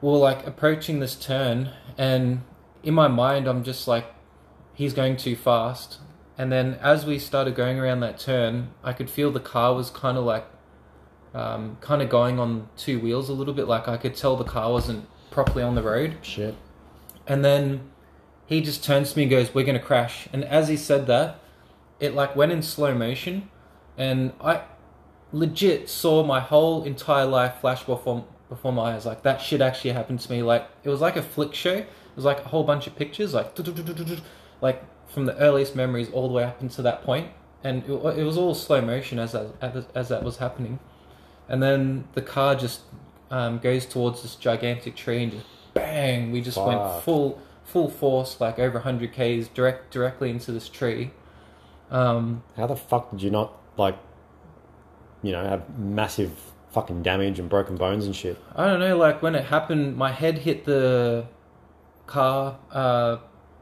we're 0.00 0.18
like 0.18 0.46
approaching 0.46 1.00
this 1.00 1.16
turn, 1.16 1.70
and 1.96 2.42
in 2.86 2.94
my 2.94 3.08
mind, 3.08 3.48
I'm 3.48 3.64
just 3.64 3.88
like, 3.88 4.06
he's 4.72 4.94
going 4.94 5.16
too 5.16 5.34
fast. 5.34 5.98
And 6.38 6.52
then 6.52 6.74
as 6.80 7.04
we 7.04 7.18
started 7.18 7.56
going 7.56 7.80
around 7.80 8.00
that 8.00 8.18
turn, 8.18 8.70
I 8.84 8.92
could 8.92 9.10
feel 9.10 9.32
the 9.32 9.40
car 9.40 9.74
was 9.74 9.90
kind 9.90 10.16
of 10.16 10.24
like, 10.24 10.46
um, 11.34 11.78
kind 11.80 12.00
of 12.00 12.08
going 12.08 12.38
on 12.38 12.68
two 12.76 13.00
wheels 13.00 13.28
a 13.28 13.32
little 13.32 13.54
bit. 13.54 13.66
Like 13.66 13.88
I 13.88 13.96
could 13.96 14.14
tell 14.14 14.36
the 14.36 14.44
car 14.44 14.70
wasn't 14.70 15.08
properly 15.32 15.64
on 15.64 15.74
the 15.74 15.82
road. 15.82 16.18
Shit. 16.22 16.54
And 17.26 17.44
then 17.44 17.90
he 18.46 18.60
just 18.60 18.84
turns 18.84 19.12
to 19.12 19.18
me 19.18 19.24
and 19.24 19.30
goes, 19.30 19.52
"We're 19.52 19.66
gonna 19.66 19.80
crash." 19.80 20.28
And 20.32 20.44
as 20.44 20.68
he 20.68 20.76
said 20.76 21.08
that, 21.08 21.40
it 21.98 22.14
like 22.14 22.36
went 22.36 22.52
in 22.52 22.62
slow 22.62 22.94
motion, 22.94 23.50
and 23.98 24.32
I 24.40 24.62
legit 25.32 25.88
saw 25.88 26.22
my 26.22 26.38
whole 26.38 26.84
entire 26.84 27.26
life 27.26 27.56
flash 27.60 27.82
before 27.82 28.24
before 28.48 28.72
my 28.72 28.94
eyes. 28.94 29.04
Like 29.04 29.22
that 29.24 29.40
shit 29.40 29.60
actually 29.60 29.90
happened 29.90 30.20
to 30.20 30.30
me. 30.30 30.42
Like 30.42 30.68
it 30.84 30.88
was 30.88 31.00
like 31.00 31.16
a 31.16 31.22
flick 31.22 31.52
show. 31.52 31.84
It 32.16 32.20
was 32.20 32.24
like 32.24 32.40
a 32.40 32.48
whole 32.48 32.64
bunch 32.64 32.86
of 32.86 32.96
pictures, 32.96 33.34
like 33.34 33.54
like 34.62 34.82
from 35.06 35.26
the 35.26 35.36
earliest 35.36 35.76
memories 35.76 36.08
all 36.10 36.28
the 36.28 36.32
way 36.32 36.44
up 36.44 36.62
until 36.62 36.82
that 36.84 37.02
point, 37.02 37.28
and 37.62 37.82
it, 37.84 37.90
it 37.90 38.24
was 38.24 38.38
all 38.38 38.54
slow 38.54 38.80
motion 38.80 39.18
as 39.18 39.32
that 39.32 39.48
as, 39.60 39.84
as 39.94 40.08
that 40.08 40.24
was 40.24 40.38
happening. 40.38 40.78
And 41.46 41.62
then 41.62 42.08
the 42.14 42.22
car 42.22 42.54
just 42.54 42.80
um, 43.30 43.58
goes 43.58 43.84
towards 43.84 44.22
this 44.22 44.34
gigantic 44.34 44.96
tree 44.96 45.24
and 45.24 45.32
just 45.32 45.46
bang, 45.74 46.32
we 46.32 46.40
just 46.40 46.56
went 46.56 47.02
full 47.02 47.40
full 47.64 47.90
force, 47.90 48.40
like 48.40 48.58
over 48.58 48.74
100 48.74 49.12
k's 49.12 49.48
direct 49.48 49.92
directly 49.92 50.30
into 50.30 50.52
this 50.52 50.68
tree. 50.68 51.10
Um, 51.90 52.42
How 52.56 52.66
the 52.66 52.76
fuck 52.76 53.10
did 53.10 53.22
you 53.22 53.30
not 53.30 53.52
like, 53.76 53.98
you 55.22 55.32
know, 55.32 55.44
have 55.44 55.78
massive 55.78 56.32
fucking 56.70 57.02
damage 57.02 57.38
and 57.38 57.48
broken 57.48 57.76
bones 57.76 58.06
and 58.06 58.16
shit? 58.16 58.38
I 58.54 58.66
don't 58.66 58.80
know, 58.80 58.96
like 58.96 59.20
when 59.20 59.34
it 59.34 59.44
happened, 59.44 59.96
my 59.96 60.12
head 60.12 60.38
hit 60.38 60.64
the 60.64 61.26
car 62.06 62.58
uh, 62.72 63.18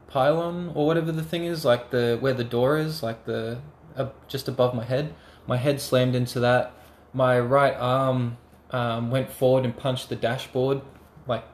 pylon 0.08 0.72
or 0.74 0.86
whatever 0.86 1.12
the 1.12 1.22
thing 1.22 1.44
is, 1.44 1.64
like 1.64 1.90
the 1.90 2.18
where 2.20 2.34
the 2.34 2.44
door 2.44 2.78
is, 2.78 3.02
like 3.02 3.24
the 3.24 3.58
uh, 3.96 4.08
just 4.28 4.48
above 4.48 4.74
my 4.74 4.84
head. 4.84 5.14
My 5.46 5.56
head 5.56 5.80
slammed 5.80 6.14
into 6.14 6.40
that. 6.40 6.72
My 7.12 7.38
right 7.38 7.74
arm 7.74 8.38
um, 8.70 9.10
went 9.10 9.30
forward 9.30 9.64
and 9.64 9.76
punched 9.76 10.08
the 10.08 10.16
dashboard, 10.16 10.80
like 11.26 11.44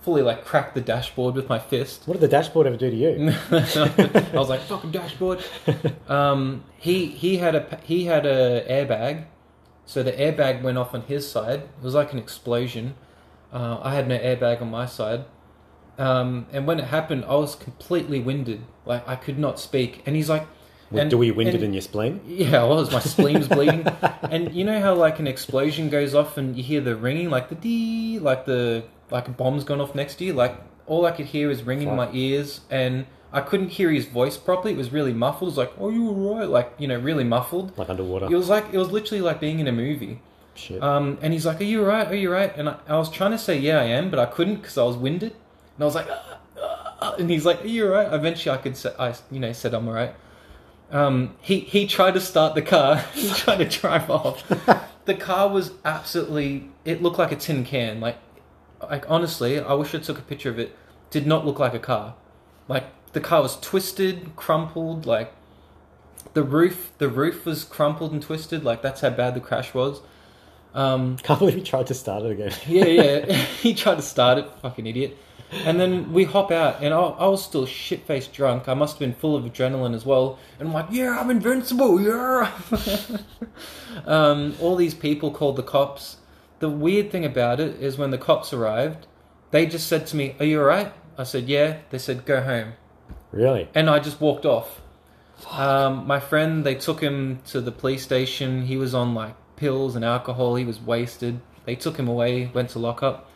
fully 0.00 0.22
like 0.22 0.44
cracked 0.44 0.74
the 0.74 0.80
dashboard 0.80 1.34
with 1.34 1.48
my 1.48 1.58
fist. 1.58 2.02
What 2.06 2.14
did 2.14 2.20
the 2.20 2.28
dashboard 2.28 2.66
ever 2.66 2.76
do 2.76 2.90
to 2.90 2.96
you? 2.96 3.34
I 3.50 4.30
was 4.34 4.48
like, 4.48 4.60
"Fucking 4.60 4.90
dashboard." 4.90 5.44
Um, 6.08 6.64
he 6.76 7.06
he 7.06 7.38
had 7.38 7.54
a 7.54 7.80
he 7.84 8.04
had 8.04 8.26
a 8.26 8.66
airbag, 8.68 9.24
so 9.86 10.02
the 10.02 10.12
airbag 10.12 10.62
went 10.62 10.76
off 10.76 10.94
on 10.94 11.02
his 11.02 11.30
side. 11.30 11.60
It 11.60 11.82
was 11.82 11.94
like 11.94 12.12
an 12.12 12.18
explosion. 12.18 12.94
Uh, 13.52 13.78
I 13.82 13.94
had 13.94 14.08
no 14.08 14.18
airbag 14.18 14.60
on 14.60 14.70
my 14.70 14.84
side, 14.84 15.24
um, 15.98 16.46
and 16.52 16.66
when 16.66 16.78
it 16.78 16.86
happened, 16.86 17.24
I 17.26 17.34
was 17.36 17.54
completely 17.54 18.20
winded. 18.20 18.62
Like 18.86 19.06
I 19.08 19.16
could 19.16 19.38
not 19.38 19.58
speak. 19.60 20.02
And 20.06 20.16
he's 20.16 20.28
like, 20.28 20.46
and- 20.90 21.10
do 21.10 21.16
we 21.18 21.30
winded 21.30 21.56
and- 21.56 21.64
in 21.64 21.72
your 21.72 21.82
spleen? 21.82 22.20
yeah, 22.26 22.60
I 22.62 22.64
was. 22.64 22.90
My 22.92 22.98
spleen's 23.00 23.48
bleeding, 23.56 23.86
and 24.22 24.52
you 24.54 24.64
know 24.64 24.80
how 24.80 24.94
like 24.94 25.18
an 25.18 25.26
explosion 25.26 25.88
goes 25.90 26.14
off 26.14 26.36
and 26.36 26.56
you 26.56 26.62
hear 26.62 26.80
the 26.80 26.96
ringing, 26.96 27.30
like 27.30 27.48
the 27.48 27.54
dee, 27.54 28.18
like 28.18 28.44
the 28.46 28.84
like 29.10 29.28
a 29.28 29.30
bomb's 29.30 29.64
gone 29.64 29.80
off 29.80 29.94
next 29.94 30.16
to 30.16 30.24
you. 30.24 30.32
Like 30.32 30.54
all 30.86 31.06
I 31.06 31.12
could 31.12 31.26
hear 31.26 31.48
was 31.48 31.62
ringing 31.62 31.88
in 31.88 31.96
my 31.96 32.10
ears, 32.12 32.60
and 32.70 33.06
I 33.32 33.40
couldn't 33.40 33.68
hear 33.70 33.90
his 33.90 34.04
voice 34.06 34.36
properly. 34.36 34.74
It 34.74 34.76
was 34.76 34.90
really 34.92 35.12
muffled. 35.14 35.48
It 35.48 35.52
was 35.52 35.58
like, 35.58 35.72
"Oh, 35.78 35.90
you 35.90 36.08
alright?" 36.08 36.48
Like 36.48 36.74
you 36.78 36.88
know, 36.88 36.98
really 36.98 37.24
muffled. 37.24 37.76
Like 37.78 37.88
underwater? 37.88 38.26
It 38.26 38.34
was 38.34 38.48
like 38.48 38.66
it 38.72 38.78
was 38.78 38.90
literally 38.90 39.22
like 39.22 39.40
being 39.40 39.60
in 39.60 39.68
a 39.68 39.72
movie. 39.72 40.20
Shit. 40.54 40.82
Um, 40.82 41.16
and 41.22 41.32
he's 41.32 41.46
like, 41.46 41.60
"Are 41.60 41.64
you 41.64 41.80
alright? 41.82 42.08
Are 42.08 42.14
you 42.14 42.28
alright?" 42.28 42.54
And 42.58 42.68
I, 42.68 42.76
I 42.86 42.96
was 42.98 43.10
trying 43.10 43.30
to 43.30 43.38
say, 43.38 43.58
"Yeah, 43.58 43.80
I 43.80 43.84
am," 43.84 44.10
but 44.10 44.18
I 44.18 44.26
couldn't 44.26 44.56
because 44.56 44.76
I 44.76 44.82
was 44.84 44.96
winded. 44.96 45.34
And 45.76 45.82
I 45.82 45.84
was 45.84 45.94
like, 45.94 46.06
"Ah, 46.10 46.38
ah, 46.60 46.96
ah," 47.00 47.14
and 47.18 47.30
he's 47.30 47.44
like, 47.46 47.64
"Are 47.64 47.68
you 47.68 47.86
alright?" 47.86 48.12
Eventually, 48.12 48.56
I 48.56 48.60
could 48.60 48.76
say, 48.76 48.92
I 48.98 49.14
you 49.30 49.40
know 49.40 49.52
said 49.52 49.74
I'm 49.74 49.88
alright. 49.88 50.14
Um, 50.90 51.36
he 51.40 51.60
he 51.60 51.86
tried 51.86 52.14
to 52.14 52.20
start 52.20 52.54
the 52.54 52.62
car. 52.62 52.96
he 53.14 53.30
tried 53.30 53.58
to 53.58 53.64
drive 53.64 54.10
off. 54.10 54.46
the 55.06 55.14
car 55.14 55.48
was 55.48 55.72
absolutely. 55.84 56.68
It 56.84 57.02
looked 57.02 57.18
like 57.18 57.32
a 57.32 57.36
tin 57.36 57.64
can. 57.64 58.00
Like, 58.00 58.18
like 58.82 59.10
honestly, 59.10 59.58
I 59.58 59.72
wish 59.74 59.94
I 59.94 59.98
took 59.98 60.18
a 60.18 60.22
picture 60.22 60.50
of 60.50 60.58
it. 60.58 60.76
Did 61.10 61.26
not 61.26 61.46
look 61.46 61.58
like 61.58 61.74
a 61.74 61.78
car. 61.78 62.14
Like 62.68 62.84
the 63.12 63.20
car 63.20 63.42
was 63.42 63.58
twisted, 63.60 64.36
crumpled. 64.36 65.06
Like 65.06 65.32
the 66.34 66.42
roof, 66.42 66.92
the 66.98 67.08
roof 67.08 67.46
was 67.46 67.64
crumpled 67.64 68.12
and 68.12 68.22
twisted. 68.22 68.62
Like 68.62 68.82
that's 68.82 69.00
how 69.00 69.10
bad 69.10 69.34
the 69.34 69.40
crash 69.40 69.72
was. 69.72 70.02
Um, 70.74 71.16
Can't 71.18 71.38
believe 71.38 71.54
he 71.54 71.62
tried 71.62 71.86
to 71.88 71.94
start 71.94 72.24
it 72.24 72.32
again. 72.32 72.52
yeah, 72.66 72.84
yeah. 72.84 73.32
he 73.62 73.74
tried 73.74 73.96
to 73.96 74.02
start 74.02 74.38
it, 74.38 74.46
fucking 74.62 74.86
idiot. 74.86 75.16
And 75.52 75.78
then 75.78 76.12
we 76.12 76.24
hop 76.24 76.50
out, 76.50 76.82
and 76.82 76.94
I, 76.94 76.98
I 76.98 77.26
was 77.26 77.44
still 77.44 77.66
shit 77.66 78.06
faced 78.06 78.32
drunk. 78.32 78.68
I 78.68 78.74
must 78.74 78.94
have 78.94 79.00
been 79.00 79.14
full 79.14 79.36
of 79.36 79.44
adrenaline 79.44 79.94
as 79.94 80.06
well. 80.06 80.38
And 80.58 80.68
I'm 80.68 80.74
like, 80.74 80.86
yeah, 80.90 81.18
I'm 81.20 81.30
invincible, 81.30 82.00
yeah. 82.00 82.50
um, 84.06 84.54
all 84.60 84.76
these 84.76 84.94
people 84.94 85.30
called 85.30 85.56
the 85.56 85.62
cops. 85.62 86.16
The 86.60 86.70
weird 86.70 87.10
thing 87.10 87.24
about 87.24 87.60
it 87.60 87.80
is 87.82 87.98
when 87.98 88.10
the 88.10 88.18
cops 88.18 88.52
arrived, 88.52 89.06
they 89.50 89.66
just 89.66 89.86
said 89.86 90.06
to 90.08 90.16
me, 90.16 90.34
Are 90.40 90.46
you 90.46 90.60
alright? 90.60 90.92
I 91.18 91.24
said, 91.24 91.48
yeah. 91.48 91.78
They 91.90 91.98
said, 91.98 92.24
go 92.24 92.40
home. 92.40 92.74
Really? 93.30 93.68
And 93.74 93.88
I 93.90 93.98
just 93.98 94.20
walked 94.20 94.46
off. 94.46 94.80
Um, 95.50 96.06
my 96.06 96.20
friend, 96.20 96.64
they 96.64 96.74
took 96.74 97.00
him 97.00 97.40
to 97.46 97.60
the 97.60 97.72
police 97.72 98.02
station. 98.02 98.66
He 98.66 98.76
was 98.76 98.94
on 98.94 99.14
like 99.14 99.34
pills 99.56 99.96
and 99.96 100.04
alcohol. 100.04 100.56
He 100.56 100.64
was 100.64 100.80
wasted. 100.80 101.40
They 101.64 101.76
took 101.76 101.96
him 101.96 102.08
away, 102.08 102.50
went 102.52 102.70
to 102.70 102.78
lock 102.78 103.02
up. 103.02 103.30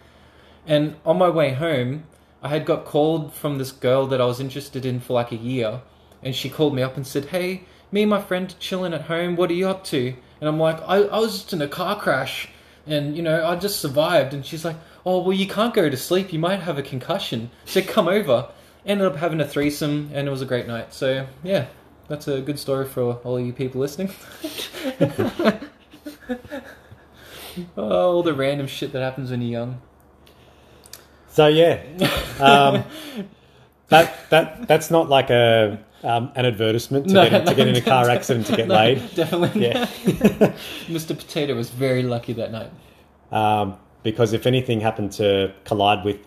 And 0.66 0.96
on 1.04 1.18
my 1.18 1.28
way 1.28 1.52
home, 1.52 2.04
I 2.42 2.48
had 2.48 2.66
got 2.66 2.84
called 2.84 3.32
from 3.32 3.58
this 3.58 3.72
girl 3.72 4.06
that 4.08 4.20
I 4.20 4.26
was 4.26 4.40
interested 4.40 4.84
in 4.84 5.00
for 5.00 5.14
like 5.14 5.32
a 5.32 5.36
year. 5.36 5.82
And 6.22 6.34
she 6.34 6.50
called 6.50 6.74
me 6.74 6.82
up 6.82 6.96
and 6.96 7.06
said, 7.06 7.26
Hey, 7.26 7.62
me 7.92 8.02
and 8.02 8.10
my 8.10 8.20
friend 8.20 8.54
chilling 8.58 8.92
at 8.92 9.02
home. 9.02 9.36
What 9.36 9.50
are 9.50 9.54
you 9.54 9.68
up 9.68 9.84
to? 9.84 10.14
And 10.40 10.48
I'm 10.48 10.58
like, 10.58 10.80
I, 10.82 10.96
I 10.96 11.18
was 11.20 11.38
just 11.38 11.52
in 11.52 11.62
a 11.62 11.68
car 11.68 11.98
crash 11.98 12.48
and, 12.86 13.16
you 13.16 13.22
know, 13.22 13.44
I 13.46 13.56
just 13.56 13.80
survived. 13.80 14.34
And 14.34 14.44
she's 14.44 14.64
like, 14.64 14.76
Oh, 15.04 15.22
well, 15.22 15.32
you 15.32 15.46
can't 15.46 15.72
go 15.72 15.88
to 15.88 15.96
sleep. 15.96 16.32
You 16.32 16.38
might 16.38 16.60
have 16.60 16.78
a 16.78 16.82
concussion. 16.82 17.50
So 17.64 17.80
come 17.82 18.08
over. 18.08 18.48
Ended 18.84 19.06
up 19.06 19.16
having 19.16 19.40
a 19.40 19.48
threesome 19.48 20.10
and 20.12 20.28
it 20.28 20.30
was 20.30 20.42
a 20.42 20.46
great 20.46 20.66
night. 20.66 20.92
So, 20.94 21.26
yeah, 21.42 21.66
that's 22.08 22.28
a 22.28 22.40
good 22.40 22.58
story 22.58 22.86
for 22.86 23.14
all 23.24 23.38
you 23.40 23.52
people 23.52 23.80
listening. 23.80 24.10
oh, 27.76 28.12
all 28.12 28.22
the 28.22 28.34
random 28.34 28.66
shit 28.66 28.92
that 28.92 29.00
happens 29.00 29.30
when 29.30 29.42
you're 29.42 29.60
young. 29.60 29.80
So 31.36 31.48
yeah, 31.48 31.82
um, 32.40 32.82
that 33.88 34.30
that 34.30 34.66
that's 34.66 34.90
not 34.90 35.10
like 35.10 35.28
a 35.28 35.78
um, 36.02 36.32
an 36.34 36.46
advertisement 36.46 37.08
to, 37.08 37.12
No, 37.12 37.28
get, 37.28 37.40
to 37.40 37.44
no, 37.44 37.54
get 37.54 37.68
in 37.68 37.76
a 37.76 37.82
car 37.82 38.08
accident 38.16 38.46
to 38.46 38.56
get 38.56 38.68
No, 38.68 38.74
laid. 38.74 39.14
Definitely. 39.14 39.66
Yeah. 39.66 39.84
Mr. 40.88 41.08
Potato 41.08 41.54
was 41.54 41.68
very 41.68 42.02
lucky 42.02 42.32
that 42.32 42.52
night. 42.52 42.70
Um, 43.30 43.76
because 44.02 44.32
if 44.32 44.46
anything 44.46 44.80
happened 44.80 45.12
to 45.12 45.52
collide 45.64 46.06
with, 46.06 46.20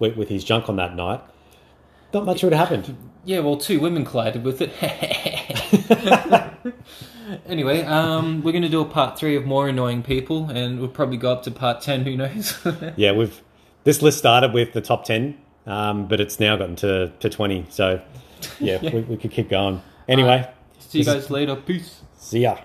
with 0.00 0.16
with 0.16 0.28
his 0.28 0.42
junk 0.42 0.68
on 0.68 0.74
that 0.74 0.96
night, 0.96 1.20
not 2.12 2.24
much 2.24 2.42
would 2.42 2.52
have 2.52 2.68
happened. 2.68 2.96
Yeah, 3.24 3.38
well, 3.38 3.58
two 3.58 3.78
women 3.78 4.04
collided 4.04 4.42
with 4.42 4.60
it. 4.60 4.72
anyway, 7.46 7.82
um, 7.82 8.42
we're 8.42 8.50
going 8.50 8.62
to 8.62 8.68
do 8.68 8.80
a 8.80 8.84
part 8.84 9.16
three 9.16 9.36
of 9.36 9.44
more 9.44 9.68
annoying 9.68 10.02
people, 10.02 10.50
and 10.50 10.80
we'll 10.80 10.88
probably 10.88 11.16
go 11.16 11.30
up 11.30 11.44
to 11.44 11.52
part 11.52 11.80
ten. 11.80 12.02
Who 12.02 12.16
knows? 12.16 12.58
Yeah, 12.96 13.12
we've 13.12 13.40
this 13.88 14.02
list 14.02 14.18
started 14.18 14.52
with 14.52 14.74
the 14.74 14.82
top 14.82 15.06
ten, 15.06 15.34
um, 15.66 16.06
but 16.08 16.20
it's 16.20 16.38
now 16.38 16.56
gotten 16.56 16.76
to, 16.76 17.10
to 17.20 17.30
twenty. 17.30 17.64
So 17.70 18.02
yeah, 18.60 18.78
We, 18.94 19.00
we 19.00 19.16
could 19.16 19.30
keep 19.30 19.48
going. 19.48 19.80
Anyway, 20.06 20.46
See 20.78 20.98
you 20.98 21.04
guys 21.06 21.30
later. 21.30 21.56
Peace. 21.56 22.02
see 22.18 22.40
ya. 22.40 22.58